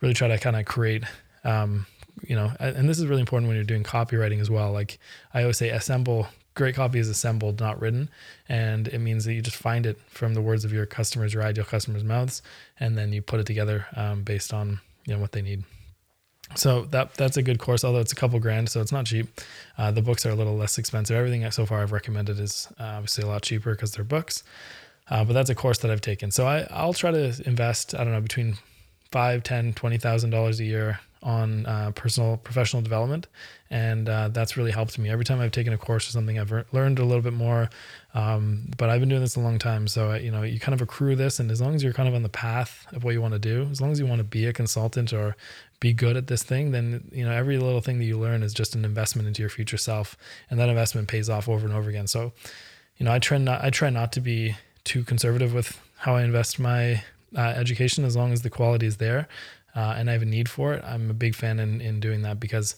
really 0.00 0.14
try 0.14 0.28
to 0.28 0.38
kind 0.38 0.54
of 0.54 0.64
create, 0.64 1.02
um, 1.42 1.86
you 2.22 2.36
know, 2.36 2.52
and 2.60 2.88
this 2.88 2.98
is 2.98 3.06
really 3.06 3.20
important 3.20 3.48
when 3.48 3.56
you're 3.56 3.64
doing 3.64 3.82
copywriting 3.82 4.40
as 4.40 4.48
well. 4.48 4.70
Like 4.70 4.98
I 5.34 5.40
always 5.40 5.58
say, 5.58 5.70
assemble 5.70 6.28
great 6.54 6.74
copy 6.74 6.98
is 6.98 7.08
assembled, 7.08 7.58
not 7.60 7.80
written. 7.80 8.08
And 8.48 8.88
it 8.88 8.98
means 8.98 9.24
that 9.24 9.34
you 9.34 9.42
just 9.42 9.56
find 9.56 9.86
it 9.86 9.98
from 10.08 10.34
the 10.34 10.42
words 10.42 10.64
of 10.64 10.72
your 10.72 10.86
customers, 10.86 11.32
your 11.32 11.42
ideal 11.42 11.64
customers' 11.64 12.04
mouths, 12.04 12.42
and 12.78 12.96
then 12.98 13.12
you 13.12 13.22
put 13.22 13.40
it 13.40 13.46
together 13.46 13.86
um, 13.96 14.22
based 14.22 14.52
on 14.52 14.80
you 15.06 15.14
know 15.14 15.20
what 15.20 15.32
they 15.32 15.42
need. 15.42 15.64
So 16.56 16.82
that 16.86 17.14
that's 17.14 17.36
a 17.36 17.42
good 17.42 17.58
course, 17.58 17.84
although 17.84 18.00
it's 18.00 18.12
a 18.12 18.16
couple 18.16 18.38
grand, 18.40 18.68
so 18.68 18.80
it's 18.80 18.92
not 18.92 19.06
cheap. 19.06 19.28
Uh, 19.78 19.90
the 19.90 20.02
books 20.02 20.26
are 20.26 20.30
a 20.30 20.34
little 20.34 20.56
less 20.56 20.78
expensive. 20.78 21.16
Everything 21.16 21.48
so 21.50 21.64
far 21.64 21.82
I've 21.82 21.92
recommended 21.92 22.40
is 22.40 22.68
uh, 22.78 22.84
obviously 22.84 23.24
a 23.24 23.28
lot 23.28 23.42
cheaper 23.42 23.72
because 23.72 23.92
they're 23.92 24.04
books. 24.04 24.42
Uh, 25.08 25.24
but 25.24 25.32
that's 25.32 25.50
a 25.50 25.54
course 25.54 25.78
that 25.78 25.90
I've 25.90 26.00
taken. 26.00 26.30
So 26.30 26.46
I, 26.46 26.66
I'll 26.70 26.94
try 26.94 27.10
to 27.10 27.42
invest, 27.44 27.94
I 27.94 28.04
don't 28.04 28.12
know, 28.12 28.20
between 28.20 28.56
five, 29.10 29.42
ten, 29.42 29.72
twenty 29.74 29.98
thousand 29.98 30.30
dollars 30.30 30.60
a 30.60 30.64
year 30.64 31.00
on 31.22 31.66
uh, 31.66 31.92
personal 31.94 32.38
professional 32.38 32.80
development, 32.80 33.26
and 33.68 34.08
uh, 34.08 34.28
that's 34.28 34.56
really 34.56 34.70
helped 34.70 34.98
me. 34.98 35.10
Every 35.10 35.24
time 35.24 35.40
I've 35.40 35.52
taken 35.52 35.72
a 35.72 35.78
course 35.78 36.08
or 36.08 36.12
something, 36.12 36.38
I've 36.38 36.50
learned 36.72 36.98
a 36.98 37.04
little 37.04 37.22
bit 37.22 37.34
more. 37.34 37.68
Um, 38.14 38.70
but 38.78 38.88
I've 38.88 39.00
been 39.00 39.08
doing 39.08 39.20
this 39.20 39.36
a 39.36 39.40
long 39.40 39.58
time, 39.58 39.86
so 39.86 40.14
you 40.14 40.30
know 40.30 40.42
you 40.42 40.58
kind 40.58 40.74
of 40.74 40.80
accrue 40.80 41.16
this, 41.16 41.38
and 41.38 41.50
as 41.50 41.60
long 41.60 41.74
as 41.74 41.82
you're 41.82 41.92
kind 41.92 42.08
of 42.08 42.14
on 42.14 42.22
the 42.22 42.28
path 42.28 42.86
of 42.92 43.04
what 43.04 43.12
you 43.12 43.20
want 43.20 43.34
to 43.34 43.38
do, 43.38 43.68
as 43.70 43.80
long 43.80 43.92
as 43.92 43.98
you 44.00 44.06
want 44.06 44.18
to 44.18 44.24
be 44.24 44.46
a 44.46 44.52
consultant 44.52 45.12
or 45.12 45.36
be 45.80 45.92
good 45.92 46.16
at 46.16 46.26
this 46.26 46.42
thing, 46.42 46.70
then 46.72 47.08
you 47.12 47.24
know 47.24 47.32
every 47.32 47.58
little 47.58 47.80
thing 47.80 47.98
that 47.98 48.04
you 48.04 48.18
learn 48.18 48.42
is 48.42 48.54
just 48.54 48.74
an 48.74 48.84
investment 48.84 49.26
into 49.26 49.42
your 49.42 49.50
future 49.50 49.78
self, 49.78 50.16
and 50.50 50.60
that 50.60 50.68
investment 50.68 51.08
pays 51.08 51.28
off 51.28 51.48
over 51.48 51.66
and 51.66 51.74
over 51.74 51.88
again. 51.88 52.06
So, 52.06 52.32
you 52.96 53.04
know, 53.04 53.12
I 53.12 53.18
try 53.18 53.38
not 53.38 53.64
I 53.64 53.70
try 53.70 53.90
not 53.90 54.12
to 54.12 54.20
be 54.20 54.56
too 54.84 55.04
conservative 55.04 55.52
with 55.52 55.80
how 55.98 56.16
I 56.16 56.22
invest 56.22 56.58
my 56.58 57.02
uh, 57.36 57.40
education 57.40 58.04
as 58.04 58.16
long 58.16 58.32
as 58.32 58.42
the 58.42 58.50
quality 58.50 58.86
is 58.86 58.96
there 58.96 59.28
uh, 59.74 59.94
and 59.96 60.08
I 60.08 60.14
have 60.14 60.22
a 60.22 60.26
need 60.26 60.48
for 60.48 60.74
it. 60.74 60.84
I'm 60.84 61.10
a 61.10 61.14
big 61.14 61.34
fan 61.34 61.60
in, 61.60 61.80
in 61.80 62.00
doing 62.00 62.22
that 62.22 62.40
because 62.40 62.76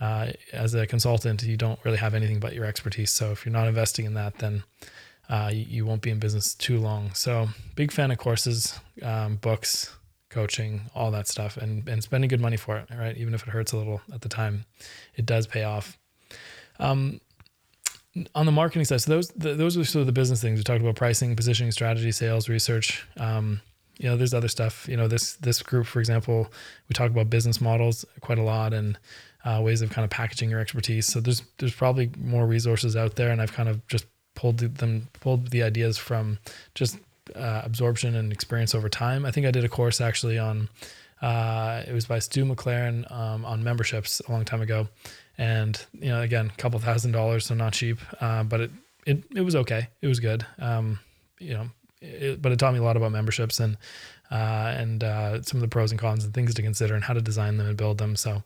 uh, 0.00 0.32
as 0.52 0.74
a 0.74 0.86
consultant, 0.86 1.42
you 1.42 1.56
don't 1.56 1.78
really 1.84 1.98
have 1.98 2.14
anything 2.14 2.40
but 2.40 2.54
your 2.54 2.64
expertise. 2.64 3.10
So 3.10 3.32
if 3.32 3.44
you're 3.44 3.52
not 3.52 3.68
investing 3.68 4.06
in 4.06 4.14
that, 4.14 4.38
then 4.38 4.62
uh, 5.28 5.50
you, 5.52 5.66
you, 5.68 5.86
won't 5.86 6.02
be 6.02 6.10
in 6.10 6.18
business 6.18 6.54
too 6.54 6.78
long. 6.78 7.12
So 7.14 7.48
big 7.76 7.92
fan 7.92 8.10
of 8.10 8.18
courses, 8.18 8.78
um, 9.02 9.36
books, 9.36 9.94
coaching, 10.30 10.82
all 10.94 11.10
that 11.10 11.28
stuff, 11.28 11.56
and 11.56 11.86
and 11.88 12.02
spending 12.02 12.28
good 12.28 12.40
money 12.40 12.56
for 12.56 12.78
it. 12.78 12.88
Right, 12.96 13.16
even 13.16 13.34
if 13.34 13.42
it 13.42 13.50
hurts 13.50 13.72
a 13.72 13.76
little 13.76 14.00
at 14.12 14.22
the 14.22 14.28
time, 14.28 14.64
it 15.14 15.26
does 15.26 15.46
pay 15.46 15.64
off. 15.64 15.98
Um, 16.78 17.20
on 18.34 18.46
the 18.46 18.52
marketing 18.52 18.84
side, 18.84 19.00
so 19.00 19.10
those 19.12 19.28
the, 19.28 19.54
those 19.54 19.76
are 19.76 19.84
sort 19.84 20.00
of 20.00 20.06
the 20.06 20.12
business 20.12 20.40
things 20.40 20.58
we 20.58 20.64
talked 20.64 20.80
about: 20.80 20.96
pricing, 20.96 21.36
positioning, 21.36 21.72
strategy, 21.72 22.12
sales, 22.12 22.48
research. 22.48 23.06
Um, 23.18 23.60
you 23.98 24.08
know, 24.08 24.16
there's 24.16 24.34
other 24.34 24.48
stuff. 24.48 24.88
You 24.88 24.96
know, 24.96 25.08
this 25.08 25.34
this 25.36 25.62
group, 25.62 25.86
for 25.86 26.00
example, 26.00 26.50
we 26.88 26.94
talk 26.94 27.10
about 27.10 27.28
business 27.28 27.60
models 27.60 28.04
quite 28.20 28.38
a 28.38 28.42
lot 28.42 28.72
and 28.72 28.98
uh, 29.44 29.60
ways 29.62 29.82
of 29.82 29.90
kind 29.90 30.04
of 30.04 30.10
packaging 30.10 30.50
your 30.50 30.58
expertise. 30.58 31.06
So 31.06 31.20
there's 31.20 31.42
there's 31.58 31.74
probably 31.74 32.10
more 32.18 32.46
resources 32.46 32.96
out 32.96 33.16
there, 33.16 33.30
and 33.30 33.40
I've 33.40 33.52
kind 33.52 33.68
of 33.68 33.86
just 33.86 34.06
pulled 34.34 34.58
them 34.58 35.08
pulled 35.20 35.48
the 35.48 35.62
ideas 35.62 35.98
from 35.98 36.38
just 36.74 36.96
uh, 37.34 37.62
absorption 37.64 38.14
and 38.14 38.32
experience 38.32 38.74
over 38.74 38.88
time. 38.88 39.24
I 39.24 39.30
think 39.30 39.46
I 39.46 39.50
did 39.50 39.64
a 39.64 39.68
course 39.68 40.00
actually 40.00 40.38
on 40.38 40.68
uh, 41.22 41.82
it 41.86 41.92
was 41.92 42.06
by 42.06 42.18
Stu 42.18 42.44
McLaren 42.44 43.10
um, 43.12 43.44
on 43.44 43.62
memberships 43.62 44.20
a 44.26 44.32
long 44.32 44.44
time 44.44 44.62
ago, 44.62 44.88
and 45.36 45.84
you 45.92 46.08
know 46.08 46.22
again 46.22 46.50
a 46.52 46.56
couple 46.56 46.78
thousand 46.78 47.12
dollars, 47.12 47.46
so 47.46 47.54
not 47.54 47.72
cheap, 47.74 47.98
uh, 48.20 48.42
but 48.42 48.60
it 48.60 48.70
it 49.06 49.24
it 49.34 49.42
was 49.42 49.54
okay. 49.56 49.88
It 50.00 50.06
was 50.06 50.20
good. 50.20 50.46
Um, 50.58 50.98
you 51.38 51.54
know, 51.54 51.70
it, 52.00 52.40
but 52.40 52.52
it 52.52 52.58
taught 52.58 52.72
me 52.72 52.78
a 52.78 52.82
lot 52.82 52.96
about 52.96 53.12
memberships 53.12 53.60
and 53.60 53.76
uh, 54.30 54.74
and 54.76 55.04
uh, 55.04 55.42
some 55.42 55.58
of 55.58 55.62
the 55.62 55.68
pros 55.68 55.90
and 55.90 56.00
cons 56.00 56.24
and 56.24 56.32
things 56.32 56.54
to 56.54 56.62
consider 56.62 56.94
and 56.94 57.04
how 57.04 57.12
to 57.12 57.20
design 57.20 57.56
them 57.58 57.66
and 57.66 57.76
build 57.76 57.98
them. 57.98 58.16
So 58.16 58.42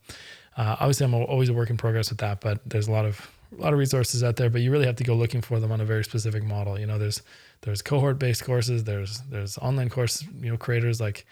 uh, 0.57 0.77
obviously, 0.81 1.05
I'm 1.05 1.15
always 1.15 1.49
a 1.49 1.55
work 1.55 1.71
in 1.71 1.77
progress 1.77 2.11
with 2.11 2.19
that, 2.19 2.41
but 2.41 2.61
there's 2.67 2.89
a 2.89 2.93
lot 2.93 3.05
of 3.05 3.31
a 3.57 3.61
lot 3.61 3.73
of 3.73 3.79
resources 3.79 4.23
out 4.23 4.37
there. 4.37 4.51
But 4.51 4.63
you 4.63 4.71
really 4.71 4.87
have 4.87 4.97
to 4.97 5.05
go 5.05 5.15
looking 5.15 5.41
for 5.41 5.61
them 5.61 5.73
on 5.73 5.81
a 5.81 5.85
very 5.85 6.05
specific 6.05 6.43
model. 6.45 6.79
You 6.79 6.87
know, 6.87 6.99
there's 6.99 7.23
there's 7.63 7.83
cohort 7.83 8.19
based 8.19 8.45
courses. 8.45 8.85
There's 8.85 9.21
there's 9.31 9.59
online 9.59 9.91
course 9.91 10.25
you 10.41 10.51
know 10.51 10.57
creators 10.57 11.01
like 11.01 11.27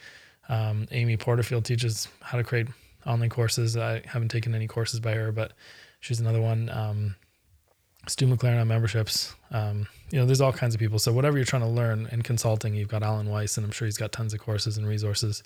um, 0.49 0.87
Amy 0.91 1.17
Porterfield 1.17 1.65
teaches 1.65 2.09
how 2.21 2.39
to 2.39 2.45
create 2.45 2.69
online 3.07 3.31
courses. 3.31 3.77
I 3.77 4.03
haven't 4.07 4.29
taken 4.29 4.55
any 4.55 4.67
courses 4.67 5.01
by 5.01 5.15
her, 5.15 5.33
but 5.33 5.53
she's 6.01 6.21
another 6.21 6.41
one. 6.41 6.69
Um, 6.71 7.17
Stu 8.09 8.27
McLaren 8.27 8.61
on 8.61 8.69
memberships. 8.69 9.35
Um, 9.53 9.87
you 10.11 10.19
know, 10.19 10.27
there's 10.27 10.41
all 10.41 10.53
kinds 10.53 10.75
of 10.75 10.81
people. 10.81 10.99
So 10.99 11.13
whatever 11.13 11.39
you're 11.39 11.45
trying 11.45 11.63
to 11.63 11.69
learn 11.69 12.09
in 12.11 12.23
consulting, 12.23 12.75
you've 12.75 12.89
got 12.89 13.03
Alan 13.03 13.29
Weiss, 13.29 13.57
and 13.57 13.65
I'm 13.65 13.71
sure 13.71 13.87
he's 13.87 13.97
got 13.97 14.13
tons 14.13 14.35
of 14.35 14.41
courses 14.41 14.77
and 14.77 14.87
resources. 14.87 15.43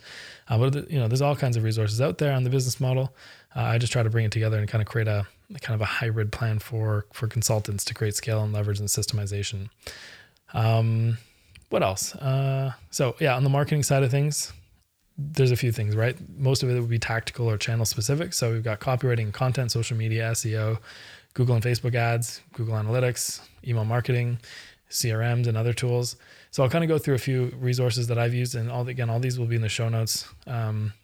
Uh, 0.48 0.58
but 0.58 0.90
you 0.90 0.98
know, 0.98 1.06
there's 1.06 1.22
all 1.22 1.36
kinds 1.36 1.56
of 1.56 1.64
resources 1.64 2.00
out 2.00 2.18
there 2.18 2.32
on 2.32 2.44
the 2.44 2.50
business 2.50 2.80
model. 2.80 3.14
Uh, 3.54 3.60
I 3.60 3.78
just 3.78 3.92
try 3.92 4.02
to 4.02 4.10
bring 4.10 4.24
it 4.24 4.32
together 4.32 4.58
and 4.58 4.68
kind 4.68 4.80
of 4.80 4.88
create 4.88 5.08
a 5.08 5.26
kind 5.60 5.74
of 5.74 5.80
a 5.80 5.86
hybrid 5.86 6.32
plan 6.32 6.58
for 6.58 7.06
for 7.12 7.28
consultants 7.28 7.84
to 7.84 7.94
create 7.94 8.14
scale 8.14 8.42
and 8.42 8.52
leverage 8.52 8.80
and 8.80 8.88
systemization. 8.88 9.68
Um, 10.54 11.18
what 11.68 11.82
else? 11.82 12.14
Uh, 12.16 12.72
so 12.90 13.16
yeah, 13.20 13.36
on 13.36 13.44
the 13.44 13.50
marketing 13.50 13.82
side 13.82 14.02
of 14.02 14.10
things, 14.10 14.52
there's 15.18 15.50
a 15.50 15.56
few 15.56 15.72
things, 15.72 15.96
right? 15.96 16.16
Most 16.38 16.62
of 16.62 16.70
it 16.70 16.80
would 16.80 16.90
be 16.90 16.98
tactical 16.98 17.48
or 17.50 17.56
channel 17.56 17.86
specific. 17.86 18.32
So 18.32 18.52
we've 18.52 18.62
got 18.62 18.80
copywriting, 18.80 19.32
content, 19.32 19.72
social 19.72 19.96
media, 19.96 20.30
SEO. 20.32 20.78
Google 21.36 21.54
and 21.54 21.62
Facebook 21.62 21.94
ads, 21.94 22.40
Google 22.54 22.76
Analytics, 22.76 23.42
email 23.66 23.84
marketing, 23.84 24.38
CRMs, 24.90 25.46
and 25.46 25.54
other 25.54 25.74
tools. 25.74 26.16
So 26.50 26.62
I'll 26.62 26.70
kind 26.70 26.82
of 26.82 26.88
go 26.88 26.96
through 26.96 27.16
a 27.16 27.18
few 27.18 27.52
resources 27.60 28.06
that 28.06 28.18
I've 28.18 28.32
used, 28.32 28.54
and 28.54 28.70
all 28.70 28.88
again, 28.88 29.10
all 29.10 29.20
these 29.20 29.38
will 29.38 29.44
be 29.44 29.56
in 29.56 29.60
the 29.60 29.68
show 29.68 29.90
notes 29.90 30.26
um, 30.46 30.94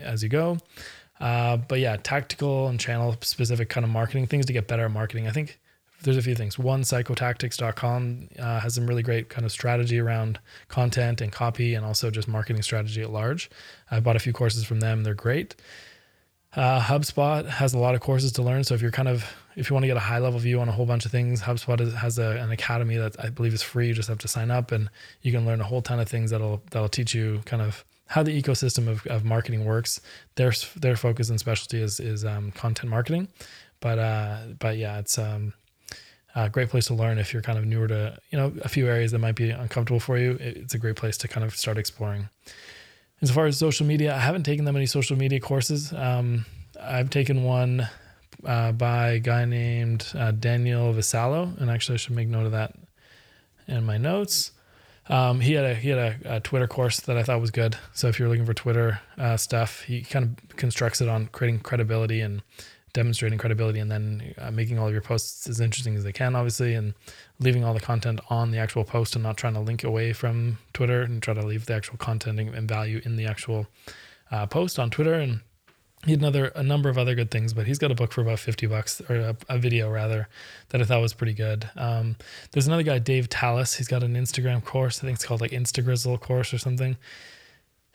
as 0.00 0.22
you 0.22 0.28
go. 0.28 0.58
Uh, 1.18 1.56
but 1.56 1.80
yeah, 1.80 1.96
tactical 1.96 2.68
and 2.68 2.78
channel 2.78 3.16
specific 3.22 3.68
kind 3.68 3.82
of 3.82 3.90
marketing 3.90 4.28
things 4.28 4.46
to 4.46 4.52
get 4.52 4.68
better 4.68 4.84
at 4.84 4.92
marketing. 4.92 5.26
I 5.26 5.32
think 5.32 5.58
there's 6.04 6.18
a 6.18 6.22
few 6.22 6.36
things. 6.36 6.56
One, 6.56 6.82
psychotactics.com 6.82 8.28
uh, 8.38 8.60
has 8.60 8.76
some 8.76 8.86
really 8.86 9.02
great 9.02 9.28
kind 9.28 9.44
of 9.44 9.50
strategy 9.50 9.98
around 9.98 10.38
content 10.68 11.20
and 11.20 11.32
copy 11.32 11.74
and 11.74 11.84
also 11.84 12.12
just 12.12 12.28
marketing 12.28 12.62
strategy 12.62 13.02
at 13.02 13.10
large. 13.10 13.50
I 13.90 13.98
bought 13.98 14.14
a 14.14 14.20
few 14.20 14.32
courses 14.32 14.64
from 14.64 14.78
them. 14.78 15.02
They're 15.02 15.14
great. 15.14 15.56
Uh, 16.56 16.80
HubSpot 16.80 17.46
has 17.46 17.74
a 17.74 17.78
lot 17.78 17.94
of 17.94 18.00
courses 18.00 18.32
to 18.32 18.42
learn. 18.42 18.62
So 18.64 18.74
if 18.74 18.82
you're 18.82 18.92
kind 18.92 19.08
of 19.08 19.24
if 19.56 19.70
you 19.70 19.74
want 19.74 19.84
to 19.84 19.88
get 19.88 19.96
a 19.96 20.00
high 20.00 20.18
level 20.18 20.38
view 20.38 20.60
on 20.60 20.68
a 20.68 20.72
whole 20.72 20.86
bunch 20.86 21.04
of 21.04 21.12
things, 21.12 21.42
HubSpot 21.42 21.80
is, 21.80 21.94
has 21.94 22.18
a, 22.18 22.30
an 22.40 22.50
academy 22.50 22.96
that 22.96 23.18
I 23.22 23.30
believe 23.30 23.54
is 23.54 23.62
free. 23.62 23.88
You 23.88 23.94
just 23.94 24.08
have 24.08 24.18
to 24.18 24.28
sign 24.28 24.50
up, 24.50 24.72
and 24.72 24.90
you 25.22 25.32
can 25.32 25.46
learn 25.46 25.60
a 25.60 25.64
whole 25.64 25.82
ton 25.82 26.00
of 26.00 26.08
things 26.08 26.30
that'll 26.30 26.62
that'll 26.70 26.88
teach 26.88 27.14
you 27.14 27.42
kind 27.44 27.62
of 27.62 27.84
how 28.06 28.22
the 28.22 28.40
ecosystem 28.40 28.88
of, 28.88 29.06
of 29.06 29.24
marketing 29.24 29.64
works. 29.64 30.00
Their 30.36 30.52
their 30.76 30.96
focus 30.96 31.30
and 31.30 31.40
specialty 31.40 31.80
is 31.80 32.00
is 32.00 32.24
um, 32.24 32.52
content 32.52 32.90
marketing, 32.90 33.28
but 33.80 33.98
uh, 33.98 34.38
but 34.58 34.76
yeah, 34.76 34.98
it's 34.98 35.18
um, 35.18 35.54
a 36.34 36.48
great 36.48 36.68
place 36.68 36.86
to 36.86 36.94
learn 36.94 37.18
if 37.18 37.32
you're 37.32 37.42
kind 37.42 37.58
of 37.58 37.64
newer 37.64 37.88
to 37.88 38.18
you 38.30 38.38
know 38.38 38.52
a 38.62 38.68
few 38.68 38.86
areas 38.86 39.12
that 39.12 39.18
might 39.18 39.36
be 39.36 39.50
uncomfortable 39.50 40.00
for 40.00 40.18
you. 40.18 40.36
It's 40.40 40.74
a 40.74 40.78
great 40.78 40.96
place 40.96 41.16
to 41.18 41.28
kind 41.28 41.44
of 41.44 41.56
start 41.56 41.78
exploring. 41.78 42.28
As 43.24 43.30
far 43.30 43.46
as 43.46 43.56
social 43.56 43.86
media, 43.86 44.14
I 44.14 44.18
haven't 44.18 44.42
taken 44.42 44.66
that 44.66 44.74
many 44.74 44.84
social 44.84 45.16
media 45.16 45.40
courses. 45.40 45.94
Um, 45.94 46.44
I've 46.78 47.08
taken 47.08 47.42
one 47.42 47.88
uh, 48.44 48.72
by 48.72 49.12
a 49.12 49.18
guy 49.18 49.46
named 49.46 50.06
uh, 50.14 50.32
Daniel 50.32 50.92
Vassallo, 50.92 51.58
and 51.58 51.70
actually 51.70 51.94
I 51.94 51.96
should 51.96 52.14
make 52.14 52.28
note 52.28 52.44
of 52.44 52.52
that 52.52 52.74
in 53.66 53.82
my 53.86 53.96
notes. 53.96 54.50
Um, 55.08 55.40
he 55.40 55.54
had 55.54 55.64
a 55.64 55.74
he 55.74 55.88
had 55.88 55.98
a, 55.98 56.36
a, 56.36 56.40
Twitter 56.40 56.66
course 56.66 57.00
that 57.00 57.16
I 57.16 57.22
thought 57.22 57.40
was 57.40 57.50
good. 57.50 57.78
So 57.94 58.08
if 58.08 58.18
you're 58.18 58.28
looking 58.28 58.44
for 58.44 58.52
Twitter 58.52 59.00
uh, 59.16 59.38
stuff, 59.38 59.80
he 59.84 60.02
kind 60.02 60.36
of 60.50 60.56
constructs 60.58 61.00
it 61.00 61.08
on 61.08 61.28
creating 61.28 61.60
credibility 61.60 62.20
and 62.20 62.42
demonstrating 62.94 63.38
credibility, 63.38 63.80
and 63.80 63.90
then 63.90 64.34
uh, 64.38 64.50
making 64.50 64.78
all 64.78 64.86
of 64.86 64.92
your 64.92 65.02
posts 65.02 65.46
as 65.46 65.60
interesting 65.60 65.94
as 65.96 66.04
they 66.04 66.12
can, 66.12 66.34
obviously, 66.34 66.74
and 66.74 66.94
leaving 67.38 67.62
all 67.62 67.74
the 67.74 67.80
content 67.80 68.20
on 68.30 68.50
the 68.50 68.58
actual 68.58 68.84
post 68.84 69.14
and 69.14 69.22
not 69.22 69.36
trying 69.36 69.54
to 69.54 69.60
link 69.60 69.84
away 69.84 70.14
from 70.14 70.58
Twitter 70.72 71.02
and 71.02 71.22
try 71.22 71.34
to 71.34 71.44
leave 71.44 71.66
the 71.66 71.74
actual 71.74 71.98
content 71.98 72.40
and 72.40 72.68
value 72.68 73.02
in 73.04 73.16
the 73.16 73.26
actual 73.26 73.66
uh, 74.30 74.46
post 74.46 74.78
on 74.78 74.88
Twitter 74.88 75.14
and 75.14 75.40
he 76.04 76.10
had 76.10 76.20
another 76.20 76.46
a 76.54 76.62
number 76.62 76.88
of 76.88 76.98
other 76.98 77.14
good 77.14 77.30
things, 77.30 77.54
but 77.54 77.66
he's 77.66 77.78
got 77.78 77.90
a 77.90 77.94
book 77.94 78.12
for 78.12 78.20
about 78.20 78.38
fifty 78.38 78.66
bucks 78.66 79.00
or 79.08 79.16
a, 79.16 79.36
a 79.48 79.58
video 79.58 79.90
rather 79.90 80.28
that 80.68 80.80
I 80.80 80.84
thought 80.84 81.00
was 81.00 81.14
pretty 81.14 81.32
good. 81.32 81.70
Um, 81.76 82.16
there's 82.52 82.66
another 82.66 82.82
guy, 82.82 82.98
Dave 82.98 83.28
Tallis. 83.28 83.74
He's 83.74 83.88
got 83.88 84.02
an 84.02 84.14
Instagram 84.14 84.62
course. 84.64 84.98
I 84.98 85.02
think 85.02 85.16
it's 85.16 85.24
called 85.24 85.40
like 85.40 85.52
Instagrizzle 85.52 86.20
course 86.20 86.52
or 86.52 86.58
something, 86.58 86.96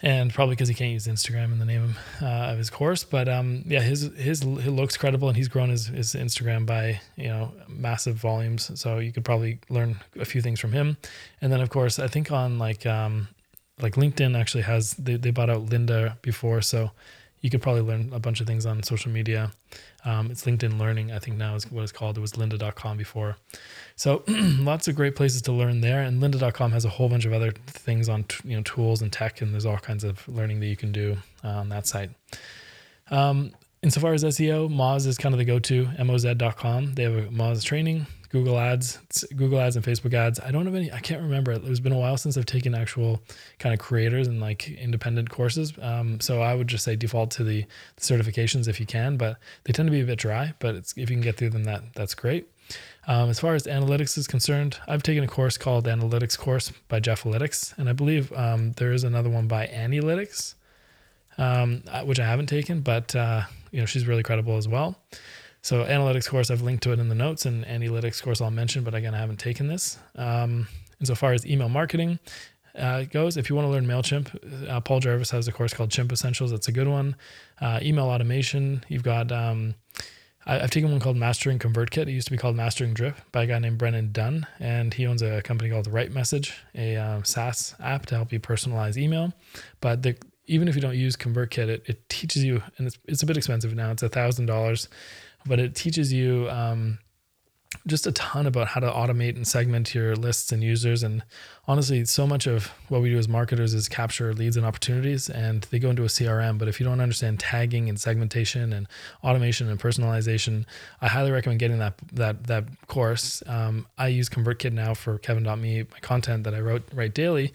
and 0.02 0.34
probably 0.34 0.56
because 0.56 0.70
he 0.70 0.76
can't 0.76 0.92
use 0.92 1.08
Instagram 1.08 1.52
in 1.52 1.60
the 1.60 1.66
name 1.66 1.96
uh, 2.22 2.26
of 2.26 2.58
his 2.58 2.70
course. 2.70 3.04
But 3.04 3.28
um, 3.28 3.64
yeah, 3.66 3.82
his 3.82 4.12
his 4.16 4.42
he 4.42 4.70
looks 4.70 4.98
credible, 4.98 5.28
and 5.28 5.36
he's 5.36 5.48
grown 5.48 5.70
his 5.70 5.88
his 5.88 6.14
Instagram 6.14 6.66
by 6.66 7.02
you 7.16 7.28
know 7.28 7.54
massive 7.68 8.16
volumes. 8.16 8.72
So 8.80 9.00
you 9.00 9.12
could 9.12 9.26
probably 9.26 9.60
learn 9.70 10.00
a 10.18 10.26
few 10.26 10.42
things 10.42 10.60
from 10.60 10.72
him. 10.72 10.98
And 11.42 11.52
then 11.52 11.62
of 11.62 11.70
course, 11.70 12.00
I 12.00 12.08
think 12.08 12.32
on 12.32 12.60
like 12.60 12.86
um, 12.86 13.28
like 13.82 13.96
LinkedIn 13.96 14.38
actually 14.40 14.64
has 14.64 14.94
they 14.94 15.16
they 15.16 15.32
bought 15.32 15.50
out 15.50 15.66
Lynda 15.66 16.22
before, 16.22 16.62
so 16.62 16.92
you 17.42 17.50
could 17.50 17.62
probably 17.62 17.82
learn 17.82 18.10
a 18.14 18.20
bunch 18.20 18.42
of 18.42 18.48
things 18.48 18.66
on 18.66 18.84
social 18.84 19.12
media. 19.12 19.52
Um, 20.06 20.32
it's 20.32 20.46
LinkedIn 20.46 20.80
Learning, 20.80 21.12
I 21.12 21.20
think 21.20 21.38
now 21.38 21.56
is 21.56 21.70
what 21.72 21.84
it's 21.84 21.92
called. 21.92 22.18
It 22.18 22.22
was 22.22 22.34
lynda.com 22.34 22.98
before. 22.98 23.38
So 23.96 24.24
lots 24.28 24.88
of 24.88 24.96
great 24.96 25.16
places 25.16 25.42
to 25.44 25.52
learn 25.52 25.82
there. 25.82 26.02
And 26.02 26.22
lynda.com 26.22 26.72
has 26.72 26.86
a 26.86 26.90
whole 26.90 27.10
bunch 27.10 27.26
of 27.26 27.34
other 27.34 27.52
things 27.68 28.10
on 28.10 28.26
you 28.44 28.58
know 28.58 28.64
tools 28.64 29.02
and 29.02 29.12
tech, 29.12 29.42
and 29.42 29.54
there's 29.54 29.66
all 29.66 29.78
kinds 29.78 30.04
of 30.04 30.28
learning 30.28 30.60
that 30.62 30.68
you 30.68 30.78
can 30.78 30.92
do 30.92 31.18
on 31.44 31.70
that 31.70 31.88
site. 31.88 32.12
Um, 33.12 33.54
insofar 33.82 34.14
as 34.14 34.24
SEO, 34.24 34.70
Moz 34.70 35.08
is 35.08 35.18
kind 35.18 35.34
of 35.34 35.40
the 35.40 35.46
go-to, 35.46 35.86
moz.com. 35.86 36.96
They 36.96 37.04
have 37.04 37.16
a 37.16 37.22
Moz 37.24 37.64
training. 37.64 38.08
Google 38.30 38.60
Ads, 38.60 39.00
Google 39.36 39.60
Ads 39.60 39.76
and 39.76 39.84
Facebook 39.84 40.14
Ads. 40.14 40.40
I 40.40 40.52
don't 40.52 40.66
have 40.66 40.76
any. 40.76 40.92
I 40.92 41.00
can't 41.00 41.22
remember. 41.22 41.52
It's 41.52 41.80
been 41.80 41.92
a 41.94 41.98
while 41.98 42.16
since 42.16 42.38
I've 42.38 42.46
taken 42.46 42.76
actual 42.76 43.22
kind 43.58 43.74
of 43.74 43.80
creators 43.80 44.28
and 44.28 44.40
like 44.40 44.70
independent 44.70 45.30
courses. 45.32 45.74
Um, 45.82 46.20
so 46.20 46.42
I 46.42 46.54
would 46.54 46.68
just 46.68 46.84
say 46.84 46.96
default 46.96 47.32
to 47.32 47.44
the, 47.44 47.66
certifications 47.98 48.68
if 48.68 48.80
you 48.80 48.86
can, 48.86 49.18
but 49.18 49.38
they 49.64 49.74
tend 49.74 49.88
to 49.88 49.92
be 49.92 50.02
a 50.02 50.06
bit 50.06 50.20
dry. 50.20 50.54
But 50.60 50.76
if 50.76 50.98
you 50.98 51.06
can 51.08 51.22
get 51.22 51.38
through 51.38 51.50
them, 51.50 51.64
that 51.64 51.82
that's 51.96 52.14
great. 52.14 52.48
Um, 53.08 53.30
as 53.30 53.40
far 53.40 53.56
as 53.56 53.64
analytics 53.64 54.16
is 54.18 54.28
concerned, 54.28 54.78
I've 54.88 55.02
taken 55.02 55.24
a 55.24 55.28
course 55.28 55.58
called 55.58 55.86
Analytics 55.86 56.38
Course 56.38 56.72
by 56.88 57.00
Jeffalytics, 57.00 57.76
and 57.80 57.90
I 57.90 57.94
believe 57.94 58.32
um, 58.34 58.74
there 58.74 58.92
is 58.94 59.04
another 59.04 59.30
one 59.30 59.48
by 59.48 59.66
Annielytics. 59.68 60.54
um, 61.40 61.84
which 62.06 62.20
I 62.20 62.26
haven't 62.26 62.48
taken, 62.48 62.82
but 62.82 63.16
uh, 63.16 63.44
you 63.72 63.80
know 63.80 63.86
she's 63.86 64.06
really 64.06 64.24
credible 64.24 64.58
as 64.58 64.68
well. 64.68 65.00
So 65.62 65.84
analytics 65.84 66.30
course, 66.30 66.50
I've 66.50 66.62
linked 66.62 66.84
to 66.84 66.94
it 66.94 67.00
in 67.00 67.10
the 67.10 67.16
notes, 67.16 67.46
and 67.46 67.66
analytics 67.66 68.22
course 68.24 68.42
I'll 68.42 68.52
mention, 68.52 68.84
but 68.84 68.96
again, 68.96 69.14
I 69.14 69.18
haven't 69.18 69.40
taken 69.40 69.68
this. 69.68 69.98
Um, 70.16 70.68
and 71.00 71.08
so 71.08 71.16
far 71.16 71.34
as 71.34 71.46
email 71.46 71.70
marketing 71.70 72.20
uh, 72.78 73.04
goes, 73.04 73.38
if 73.38 73.50
you 73.50 73.56
want 73.56 73.66
to 73.66 73.70
learn 73.70 73.86
Mailchimp, 73.86 74.70
uh, 74.70 74.80
Paul 74.82 75.00
Jarvis 75.00 75.32
has 75.32 75.48
a 75.48 75.52
course 75.52 75.74
called 75.74 75.92
Chimp 75.92 76.12
Essentials. 76.12 76.52
That's 76.52 76.68
a 76.68 76.72
good 76.72 76.88
one. 76.88 77.16
Uh, 77.60 77.80
email 77.82 78.06
automation, 78.06 78.84
you've 78.88 79.04
got. 79.04 79.32
Um, 79.32 79.76
I, 80.46 80.60
have 80.60 80.72
taken 80.72 80.90
one 80.90 81.00
called 81.00 81.18
Mastering 81.18 81.60
ConvertKit. 81.60 82.04
It 82.04 82.12
used 82.12 82.28
to 82.28 82.32
be 82.32 82.38
called 82.38 82.56
Mastering 82.56 82.94
Drip 82.94 83.16
by 83.32 83.44
a 83.44 83.48
guy 83.48 83.60
named 83.60 83.78
Brennan 83.78 84.12
Dunn, 84.12 84.48
and 84.60 84.94
he 84.94 85.06
owns 85.06 85.22
a 85.22 85.42
company 85.44 85.70
called 85.70 85.88
RightMessage, 85.92 86.54
a 86.74 86.96
uh, 86.96 87.22
SaaS 87.24 87.76
app 87.80 88.06
to 88.08 88.16
help 88.16 88.32
you 88.32 88.40
personalize 88.40 88.98
email. 88.98 89.34
But 89.82 90.02
the, 90.02 90.16
even 90.48 90.68
if 90.68 90.76
you 90.76 90.82
don't 90.82 90.96
use 90.96 91.16
ConvertKit, 91.16 91.68
it, 91.68 91.84
it 91.86 92.10
teaches 92.10 92.44
you, 92.44 92.64
and 92.78 92.88
it's, 92.88 92.98
it's 93.06 93.22
a 93.22 93.26
bit 93.26 93.38
expensive 93.38 93.76
now. 93.76 93.92
It's 93.92 94.02
a 94.02 94.10
thousand 94.10 94.48
dollars 94.48 94.88
but 95.50 95.60
it 95.60 95.76
teaches 95.76 96.14
you 96.14 96.48
um, 96.50 97.00
just 97.86 98.08
a 98.08 98.12
ton 98.12 98.46
about 98.46 98.68
how 98.68 98.80
to 98.80 98.90
automate 98.90 99.36
and 99.36 99.48
segment 99.48 99.94
your 99.94 100.16
lists 100.16 100.52
and 100.52 100.64
users. 100.64 101.04
And 101.04 101.24
honestly, 101.68 102.06
so 102.06 102.26
much 102.26 102.48
of 102.48 102.68
what 102.88 103.02
we 103.02 103.10
do 103.10 103.18
as 103.18 103.28
marketers 103.28 103.74
is 103.74 103.90
capture 103.90 104.34
leads 104.34 104.58
and 104.58 104.66
opportunities, 104.66 105.30
and 105.30 105.64
they 105.72 105.80
go 105.80 105.90
into 105.90 106.04
a 106.04 106.08
CRM. 106.08 106.58
But 106.58 106.68
if 106.68 106.80
you 106.80 106.86
don't 106.86 107.02
understand 107.02 107.40
tagging 107.40 107.90
and 107.90 108.00
segmentation 108.00 108.72
and 108.72 108.88
automation 109.24 109.70
and 109.70 109.80
personalization, 109.80 110.66
I 111.02 111.08
highly 111.08 111.32
recommend 111.32 111.60
getting 111.60 111.80
that 111.80 111.96
that 112.14 112.46
that 112.46 112.66
course. 112.88 113.44
Um, 113.48 113.88
I 113.98 114.08
use 114.08 114.30
ConvertKit 114.30 114.72
now 114.72 114.94
for 114.94 115.18
Kevin.me, 115.18 115.84
my 115.92 116.00
content 116.00 116.44
that 116.46 116.54
I 116.54 116.62
wrote 116.62 116.84
write 116.94 117.14
daily. 117.14 117.54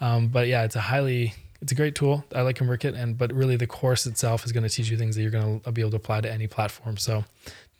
Um, 0.00 0.28
but 0.28 0.48
yeah, 0.48 0.64
it's 0.64 0.76
a 0.76 0.80
highly 0.80 1.34
it's 1.62 1.70
a 1.70 1.76
great 1.76 1.94
tool. 1.94 2.24
I 2.34 2.42
like 2.42 2.58
ConvertKit, 2.58 3.00
and 3.00 3.16
but 3.16 3.32
really 3.32 3.56
the 3.56 3.68
course 3.68 4.04
itself 4.04 4.44
is 4.44 4.50
going 4.50 4.64
to 4.64 4.68
teach 4.68 4.90
you 4.90 4.96
things 4.96 5.14
that 5.14 5.22
you're 5.22 5.30
going 5.30 5.60
to 5.60 5.72
be 5.72 5.80
able 5.80 5.92
to 5.92 5.96
apply 5.96 6.20
to 6.20 6.30
any 6.30 6.48
platform. 6.48 6.96
So 6.96 7.24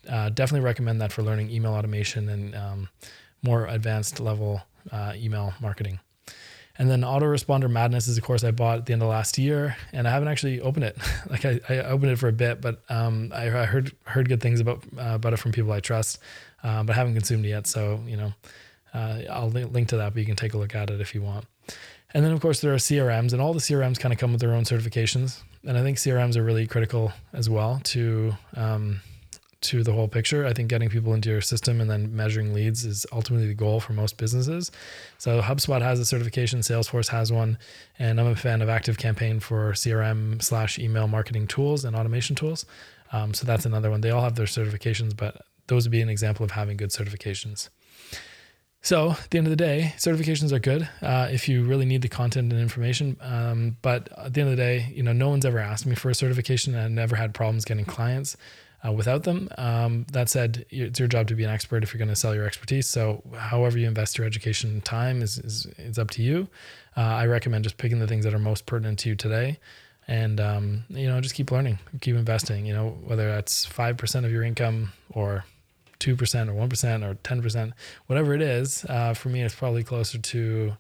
uh, 0.09 0.31
definitely 0.31 0.65
recommend 0.65 1.01
that 1.01 1.13
for 1.13 1.23
learning 1.23 1.51
email 1.51 1.73
automation 1.73 2.29
and 2.29 2.55
um, 2.55 2.89
more 3.43 3.67
advanced 3.67 4.21
level 4.21 4.63
uh, 4.93 5.15
email 5.17 5.53
marketing. 5.61 5.99
And 6.79 6.91
then 6.91 7.03
Autoresponder 7.03 7.71
Madness 7.71 8.09
is 8.09 8.17
a 8.17 8.23
course 8.23 8.45
I 8.45 8.51
bought 8.51 8.79
at 8.79 8.87
the 8.87 8.93
end 8.95 9.03
of 9.03 9.09
last 9.09 9.37
year, 9.37 9.77
and 9.93 10.09
I 10.09 10.11
haven't 10.11 10.29
actually 10.29 10.61
opened 10.61 10.85
it. 10.85 10.97
like 11.31 11.45
I, 11.45 11.61
I 11.69 11.79
opened 11.81 12.13
it 12.13 12.19
for 12.19 12.29
a 12.29 12.33
bit, 12.33 12.61
but 12.61 12.81
um, 12.89 13.33
I, 13.35 13.47
I, 13.47 13.67
heard 13.67 13.93
heard 14.05 14.29
good 14.29 14.41
things 14.41 14.61
about 14.61 14.85
uh, 14.97 15.15
about 15.17 15.33
it 15.33 15.39
from 15.39 15.53
people 15.53 15.73
I 15.73 15.81
trust, 15.81 16.21
uh, 16.63 16.85
but 16.85 16.95
I 16.95 16.97
haven't 16.97 17.15
consumed 17.15 17.45
it 17.45 17.51
yet. 17.51 17.67
So 17.67 18.01
you 18.07 18.17
know, 18.17 18.33
uh, 18.95 19.23
I'll 19.29 19.51
link 19.51 19.89
to 19.89 19.99
that, 19.99 20.15
but 20.15 20.21
you 20.21 20.27
can 20.27 20.37
take 20.37 20.55
a 20.55 20.59
look 20.59 20.75
at 20.75 20.89
it 20.89 21.01
if 21.01 21.15
you 21.15 21.21
want. 21.21 21.47
And 22.15 22.25
then, 22.25 22.33
of 22.33 22.41
course, 22.41 22.61
there 22.61 22.73
are 22.73 22.79
CRMs, 22.79 23.33
and 23.33 23.41
all 23.41 23.55
the 23.55 23.61
CRMs 23.61 23.99
kind 23.99 24.13
of 24.13 24.19
come 24.19 24.33
with 24.33 24.41
their 24.41 24.55
own 24.55 24.65
certifications. 24.65 25.41
And 25.67 25.79
I 25.79 25.83
think 25.83 25.99
CRMs 25.99 26.37
are 26.37 26.43
really 26.43 26.67
critical 26.67 27.13
as 27.33 27.49
well 27.49 27.81
to 27.85 28.35
um, 28.57 29.01
to 29.63 29.83
the 29.83 29.93
whole 29.93 30.09
picture. 30.09 30.45
I 30.45 30.53
think 30.53 30.69
getting 30.69 30.89
people 30.89 31.15
into 31.15 31.31
your 31.31 31.41
system 31.41 31.81
and 31.81 31.89
then 31.89 32.15
measuring 32.15 32.53
leads 32.53 32.85
is 32.85 33.07
ultimately 33.13 33.47
the 33.47 33.55
goal 33.55 33.81
for 33.81 33.93
most 33.93 34.19
businesses. 34.19 34.71
So 35.19 35.41
HubSpot 35.41 35.81
has 35.81 36.01
a 36.01 36.05
certification, 36.05 36.61
Salesforce 36.61 37.09
has 37.09 37.33
one, 37.33 37.59
and 37.99 38.21
I'm 38.21 38.27
a 38.27 38.37
fan 38.37 38.61
of 38.61 38.69
ActiveCampaign 38.69 39.41
for 39.41 39.73
CRM 39.73 40.43
slash 40.43 40.79
email 40.79 41.07
marketing 41.07 41.47
tools 41.47 41.85
and 41.85 41.95
automation 41.95 42.35
tools. 42.35 42.67
Um, 43.13 43.35
so 43.35 43.47
that's 43.47 43.65
another 43.65 43.91
one. 43.91 44.01
They 44.01 44.11
all 44.11 44.23
have 44.23 44.35
their 44.35 44.47
certifications, 44.47 45.17
but 45.17 45.41
those 45.69 45.85
would 45.85 45.93
be 45.93 46.03
an 46.03 46.09
example 46.09 46.45
of 46.45 46.51
having 46.51 46.77
good 46.77 46.91
certifications. 46.91 47.69
So 48.85 49.13
at 49.13 49.31
the 49.31 49.39
end 49.39 49.47
of 49.47 49.53
the 49.53 49.57
day, 49.57 49.95
certifications 49.97 50.51
are 50.51 50.59
good 50.59 50.89
uh, 51.01 51.29
if 51.31 51.49
you 51.49 51.63
really 51.63 51.85
need 51.87 52.03
the 52.03 52.09
content 52.09 52.53
and 52.53 52.61
information. 52.61 53.17
Um, 53.21 53.77
but 53.81 54.09
at 54.19 54.35
the 54.35 54.41
end 54.41 54.51
of 54.51 54.57
the 54.57 54.63
day, 54.63 54.93
you 54.93 55.05
know, 55.05 55.13
no 55.13 55.29
one's 55.29 55.47
ever 55.47 55.61
asked 55.61 55.87
me 55.87 55.95
for 55.95 56.11
a 56.11 56.15
certification, 56.15 56.75
and 56.75 56.85
I've 56.85 56.91
never 56.91 57.15
had 57.15 57.33
problems 57.33 57.65
getting 57.65 57.85
clients 57.85 58.37
uh, 58.85 58.91
without 58.91 59.23
them. 59.23 59.49
Um, 59.57 60.05
that 60.11 60.29
said, 60.29 60.67
it's 60.71 60.99
your 60.99 61.07
job 61.07 61.29
to 61.29 61.37
be 61.37 61.45
an 61.45 61.51
expert 61.51 61.85
if 61.85 61.95
you're 61.95 61.99
going 61.99 62.09
to 62.09 62.17
sell 62.17 62.35
your 62.35 62.45
expertise. 62.45 62.89
So 62.89 63.23
however 63.37 63.79
you 63.79 63.87
invest 63.87 64.19
your 64.19 64.27
education 64.27 64.81
time 64.81 65.23
is 65.23 65.39
is, 65.39 65.67
is 65.79 65.97
up 65.97 66.11
to 66.11 66.23
you. 66.23 66.49
Uh, 66.97 67.03
I 67.03 67.27
recommend 67.27 67.63
just 67.63 67.77
picking 67.77 68.01
the 68.01 68.09
things 68.09 68.25
that 68.25 68.35
are 68.35 68.41
most 68.41 68.67
pertinent 68.67 68.99
to 69.01 69.11
you 69.11 69.15
today. 69.15 69.61
And 70.09 70.41
um, 70.41 70.85
you 70.89 71.07
know, 71.07 71.21
just 71.21 71.37
keep 71.37 71.53
learning, 71.53 71.79
keep 72.01 72.17
investing. 72.17 72.67
You 72.67 72.75
know, 72.75 72.99
whether 73.05 73.29
that's 73.29 73.65
five 73.65 73.97
percent 73.97 74.27
of 74.27 74.33
your 74.33 74.43
income 74.43 74.93
or 75.11 75.45
2% 76.03 76.49
or 76.49 76.69
1% 76.69 77.05
or 77.05 77.15
10%, 77.15 77.73
whatever 78.07 78.35
it 78.35 78.43
is, 78.43 78.85
uh, 78.89 79.15
for 79.15 79.29
me, 79.29 79.43
it's 79.43 79.55
probably 79.55 79.85
closer 79.85 80.19
to 80.19 80.77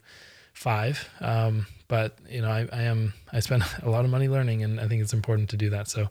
five. 0.52 1.08
Um, 1.20 1.66
but 1.88 2.18
you 2.28 2.42
know, 2.42 2.50
I, 2.50 2.68
I, 2.72 2.82
am, 2.82 3.14
I 3.32 3.40
spend 3.40 3.64
a 3.82 3.90
lot 3.90 4.04
of 4.04 4.10
money 4.10 4.28
learning 4.28 4.64
and 4.64 4.80
I 4.80 4.88
think 4.88 5.02
it's 5.02 5.12
important 5.12 5.50
to 5.50 5.56
do 5.56 5.70
that. 5.70 5.88
So, 5.88 6.08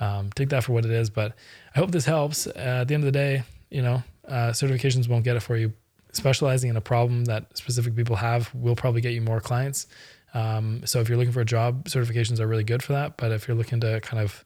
um, 0.00 0.30
take 0.34 0.48
that 0.48 0.64
for 0.64 0.72
what 0.72 0.84
it 0.84 0.90
is, 0.90 1.10
but 1.10 1.34
I 1.74 1.78
hope 1.78 1.90
this 1.90 2.06
helps. 2.06 2.46
Uh, 2.46 2.80
at 2.80 2.88
the 2.88 2.94
end 2.94 3.02
of 3.02 3.06
the 3.06 3.18
day, 3.18 3.42
you 3.70 3.82
know, 3.82 4.02
uh, 4.26 4.50
certifications 4.50 5.08
won't 5.08 5.24
get 5.24 5.36
it 5.36 5.40
for 5.40 5.56
you. 5.56 5.72
Specializing 6.12 6.70
in 6.70 6.76
a 6.76 6.80
problem 6.80 7.26
that 7.26 7.56
specific 7.56 7.94
people 7.94 8.16
have 8.16 8.52
will 8.54 8.74
probably 8.74 9.00
get 9.00 9.12
you 9.12 9.20
more 9.20 9.40
clients. 9.40 9.86
Um, 10.32 10.82
so 10.86 11.00
if 11.00 11.08
you're 11.08 11.18
looking 11.18 11.32
for 11.32 11.40
a 11.40 11.44
job, 11.44 11.84
certifications 11.84 12.40
are 12.40 12.46
really 12.46 12.64
good 12.64 12.82
for 12.82 12.92
that. 12.94 13.16
But 13.16 13.32
if 13.32 13.46
you're 13.46 13.56
looking 13.56 13.80
to 13.80 14.00
kind 14.00 14.22
of 14.22 14.42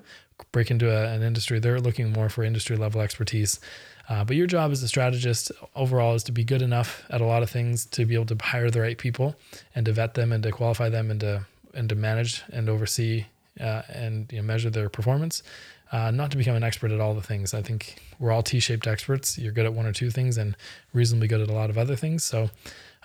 break 0.53 0.71
into 0.71 0.91
a, 0.91 1.13
an 1.15 1.23
industry, 1.23 1.59
they're 1.59 1.81
looking 1.81 2.13
more 2.13 2.29
for 2.29 2.43
industry 2.43 2.77
level 2.77 3.01
expertise. 3.01 3.61
Uh, 4.09 4.25
but 4.25 4.37
your 4.37 4.47
job 4.47 4.71
as 4.71 4.83
a 4.83 4.89
strategist 4.89 5.51
overall 5.75 6.15
is 6.15 6.23
to 6.25 6.33
be 6.33 6.45
good 6.45 6.63
enough 6.63 7.05
at 7.11 7.21
a 7.21 7.25
lot 7.25 7.43
of 7.43 7.51
things 7.51 7.87
to 7.87 8.05
be 8.05 8.15
able 8.15 8.27
to 8.27 8.37
hire 8.43 8.71
the 8.71 8.81
right 8.81 8.99
people 8.99 9.35
and 9.75 9.87
to 9.87 9.93
vet 9.93 10.15
them 10.15 10.33
and 10.33 10.43
to 10.43 10.51
qualify 10.51 10.89
them 10.89 11.11
and 11.11 11.21
to 11.21 11.47
and 11.73 11.89
to 11.89 11.95
manage 11.95 12.43
and 12.53 12.69
oversee 12.69 13.25
uh, 13.61 13.83
and 13.89 14.33
you 14.33 14.39
know, 14.39 14.45
measure 14.45 14.71
their 14.71 14.89
performance. 14.89 15.43
Uh, 15.93 16.11
not 16.11 16.31
to 16.31 16.37
become 16.37 16.57
an 16.57 16.65
expert 16.65 16.91
at 16.91 17.01
all 17.01 17.15
the 17.15 17.23
things. 17.23 17.55
I 17.55 17.63
think 17.63 18.01
we're 18.19 18.33
all 18.33 18.43
T-shaped 18.43 18.87
experts. 18.87 19.39
You're 19.39 19.53
good 19.53 19.67
at 19.67 19.75
one 19.75 19.87
or 19.87 19.93
two 19.93 20.11
things 20.11 20.39
and 20.39 20.57
reasonably 20.93 21.29
good 21.29 21.41
at 21.41 21.49
a 21.49 21.53
lot 21.53 21.71
of 21.71 21.79
other 21.79 21.95
things. 21.95 22.25
So 22.25 22.51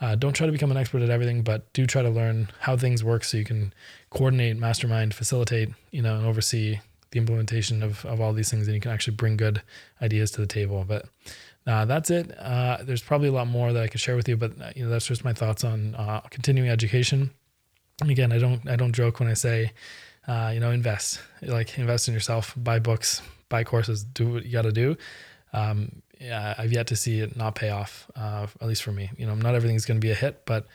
uh, 0.02 0.16
don't 0.16 0.34
try 0.34 0.48
to 0.48 0.52
become 0.52 0.72
an 0.72 0.78
expert 0.78 1.02
at 1.02 1.10
everything, 1.10 1.44
but 1.44 1.72
do 1.74 1.86
try 1.86 2.02
to 2.02 2.10
learn 2.10 2.50
how 2.62 2.78
things 2.78 3.04
work 3.04 3.24
so 3.24 3.38
you 3.38 3.44
can 3.44 3.74
coordinate, 4.10 4.58
mastermind, 4.58 5.14
facilitate, 5.14 5.70
you 5.92 6.02
know, 6.02 6.18
and 6.18 6.26
oversee 6.26 6.80
the 7.12 7.20
implementation 7.20 7.82
of, 7.84 8.06
of 8.06 8.22
all 8.22 8.34
these 8.34 8.52
things 8.52 8.68
and 8.68 8.76
you 8.76 8.82
can 8.82 8.92
actually 8.92 9.16
bring 9.16 9.38
good 9.38 9.62
ideas 10.02 10.32
to 10.32 10.42
the 10.42 10.48
table. 10.48 10.86
But 10.88 11.06
uh, 11.66 11.86
that's 11.86 12.10
it. 12.10 12.36
Uh, 12.40 12.78
there's 12.82 13.02
probably 13.02 13.28
a 13.28 13.32
lot 13.32 13.48
more 13.48 13.74
that 13.74 13.84
I 13.84 13.88
could 13.88 14.02
share 14.02 14.16
with 14.16 14.28
you, 14.28 14.38
but 14.38 14.60
uh, 14.62 14.72
you 14.76 14.84
know 14.84 14.90
that's 14.90 15.06
just 15.06 15.24
my 15.24 15.34
thoughts 15.34 15.64
on 15.64 15.96
uh, 15.96 16.22
continuing 16.30 16.70
education. 16.70 17.32
And 18.02 18.10
again, 18.10 18.32
I 18.32 18.40
don't 18.40 18.68
I 18.68 18.76
don't 18.76 18.94
joke 18.94 19.20
when 19.20 19.30
I 19.30 19.34
say, 19.34 19.74
uh, 20.28 20.52
you 20.54 20.60
know, 20.60 20.72
invest 20.72 21.22
like 21.42 21.78
invest 21.78 22.08
in 22.08 22.14
yourself, 22.14 22.54
buy 22.58 22.80
books, 22.80 23.22
buy 23.50 23.64
courses, 23.64 24.04
do 24.04 24.34
what 24.34 24.46
you 24.46 24.52
got 24.52 24.64
to 24.64 24.72
do. 24.72 24.98
Um, 25.54 26.02
yeah, 26.20 26.54
I've 26.58 26.72
yet 26.72 26.88
to 26.88 26.96
see 26.96 27.20
it 27.20 27.36
not 27.36 27.56
pay 27.56 27.70
off, 27.70 28.10
uh, 28.16 28.48
at 28.62 28.68
least 28.68 28.84
for 28.84 28.92
me. 28.92 29.10
You 29.18 29.26
know, 29.26 29.36
not 29.36 29.56
everything's 29.56 29.86
going 29.86 30.00
to 30.00 30.06
be 30.06 30.12
a 30.12 30.16
hit, 30.16 30.46
but 30.46 30.68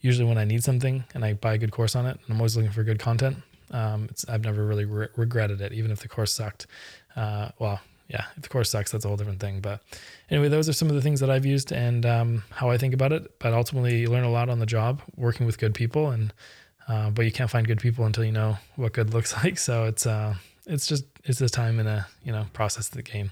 usually 0.00 0.28
when 0.28 0.38
I 0.38 0.44
need 0.44 0.62
something 0.62 1.04
and 1.14 1.24
I 1.24 1.34
buy 1.34 1.54
a 1.54 1.58
good 1.58 1.70
course 1.72 1.96
on 1.96 2.06
it, 2.06 2.18
I'm 2.28 2.36
always 2.36 2.56
looking 2.56 2.72
for 2.72 2.84
good 2.84 2.98
content, 2.98 3.38
um, 3.70 4.08
I've 4.28 4.44
never 4.44 4.64
really 4.64 4.84
re- 4.84 5.08
regretted 5.16 5.60
it, 5.60 5.72
even 5.72 5.90
if 5.90 6.00
the 6.00 6.08
course 6.08 6.32
sucked. 6.32 6.66
Uh, 7.16 7.50
well, 7.58 7.80
yeah, 8.08 8.24
if 8.36 8.42
the 8.42 8.48
course 8.48 8.70
sucks, 8.70 8.90
that's 8.90 9.04
a 9.04 9.08
whole 9.08 9.16
different 9.16 9.40
thing. 9.40 9.60
But 9.60 9.82
anyway, 10.30 10.48
those 10.48 10.68
are 10.68 10.72
some 10.72 10.88
of 10.88 10.94
the 10.94 11.00
things 11.00 11.20
that 11.20 11.30
I've 11.30 11.46
used 11.46 11.72
and 11.72 12.04
um, 12.04 12.42
how 12.50 12.68
I 12.68 12.76
think 12.76 12.92
about 12.92 13.12
it. 13.12 13.38
But 13.38 13.52
ultimately, 13.52 14.00
you 14.00 14.08
learn 14.08 14.24
a 14.24 14.30
lot 14.30 14.48
on 14.48 14.58
the 14.58 14.66
job 14.66 15.00
working 15.16 15.46
with 15.46 15.58
good 15.58 15.74
people, 15.74 16.10
and 16.10 16.32
uh, 16.88 17.10
but 17.10 17.24
you 17.24 17.32
can't 17.32 17.50
find 17.50 17.66
good 17.66 17.78
people 17.78 18.04
until 18.04 18.24
you 18.24 18.32
know 18.32 18.56
what 18.76 18.92
good 18.92 19.14
looks 19.14 19.34
like. 19.44 19.58
So 19.58 19.84
it's 19.84 20.06
uh, 20.06 20.34
it's 20.66 20.86
just 20.86 21.04
it's 21.24 21.38
this 21.38 21.52
time 21.52 21.78
in 21.78 21.86
a 21.86 22.06
you 22.24 22.32
know 22.32 22.46
process 22.52 22.88
of 22.88 22.94
the 22.94 23.02
game. 23.02 23.30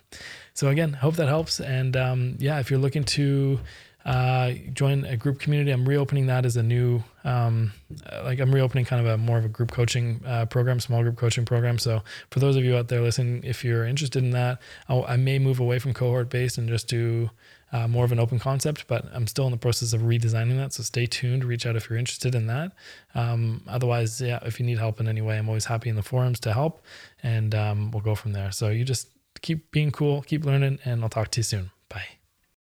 So 0.55 0.68
again, 0.68 0.92
hope 0.92 1.16
that 1.16 1.29
helps. 1.29 1.61
And 1.61 1.96
um, 1.96 2.37
yeah, 2.38 2.61
if 2.61 2.70
you're 2.70 2.81
looking 2.81 3.05
to 3.05 3.59
uh, 4.05 4.53
join 4.73 5.05
a 5.05 5.17
group 5.17 5.39
community. 5.39 5.71
I'm 5.71 5.87
reopening 5.87 6.27
that 6.27 6.47
as 6.47 6.57
a 6.57 6.63
new, 6.63 7.03
um, 7.25 7.73
like 8.25 8.39
I'm 8.39 8.55
reopening 8.55 8.85
kind 8.85 9.05
of 9.05 9.13
a 9.13 9.19
more 9.19 9.39
of 9.39 9.45
a 9.45 9.49
group 9.49 9.71
coaching 9.71 10.23
uh, 10.25 10.47
program, 10.47 10.81
small 10.81 11.03
group 11.03 11.17
coaching 11.17 11.45
program. 11.45 11.79
So 11.79 12.03
for 12.31 12.41
those 12.41 12.57
of 12.57 12.65
you 12.65 12.77
out 12.77 12.89
there 12.89 13.01
listening, 13.01 13.43
if 13.45 13.65
you're 13.65 13.85
interested 13.85 14.23
in 14.23 14.31
that, 14.31 14.61
I'll, 14.89 15.05
i 15.07 15.17
may 15.17 15.39
move 15.39 15.61
away 15.61 15.79
from 15.79 15.95
cohort 15.95 16.31
based 16.31 16.59
and 16.59 16.69
just 16.69 16.89
do 16.89 17.31
uh, 17.71 17.87
more 17.87 18.05
of 18.05 18.13
an 18.13 18.19
open 18.19 18.39
concept, 18.39 18.87
but 18.87 19.05
I'm 19.13 19.27
still 19.27 19.45
in 19.45 19.51
the 19.51 19.59
process 19.59 19.93
of 19.93 20.01
redesigning 20.03 20.57
that. 20.57 20.73
So 20.73 20.83
stay 20.83 21.05
tuned, 21.05 21.45
reach 21.45 21.67
out 21.67 21.77
if 21.77 21.91
you're 21.91 21.99
interested 21.99 22.35
in 22.35 22.47
that. 22.47 22.73
Um, 23.15 23.63
otherwise, 23.69 24.21
yeah, 24.21 24.39
if 24.43 24.59
you 24.59 24.65
need 24.65 24.79
help 24.79 25.01
in 25.01 25.09
any 25.09 25.21
way, 25.21 25.37
I'm 25.37 25.49
always 25.49 25.67
happy 25.67 25.91
in 25.91 25.97
the 25.97 26.03
forums 26.03 26.41
to 26.41 26.55
help 26.55 26.83
and 27.23 27.55
um, 27.55 27.91
we'll 27.91 28.03
go 28.03 28.15
from 28.15 28.33
there. 28.33 28.53
So 28.53 28.69
you 28.69 28.85
just 28.85 29.09
keep 29.43 29.71
being 29.71 29.91
cool, 29.91 30.23
keep 30.23 30.45
learning, 30.47 30.79
and 30.85 31.03
I'll 31.03 31.11
talk 31.11 31.31
to 31.33 31.41
you 31.41 31.45
soon. 31.45 31.71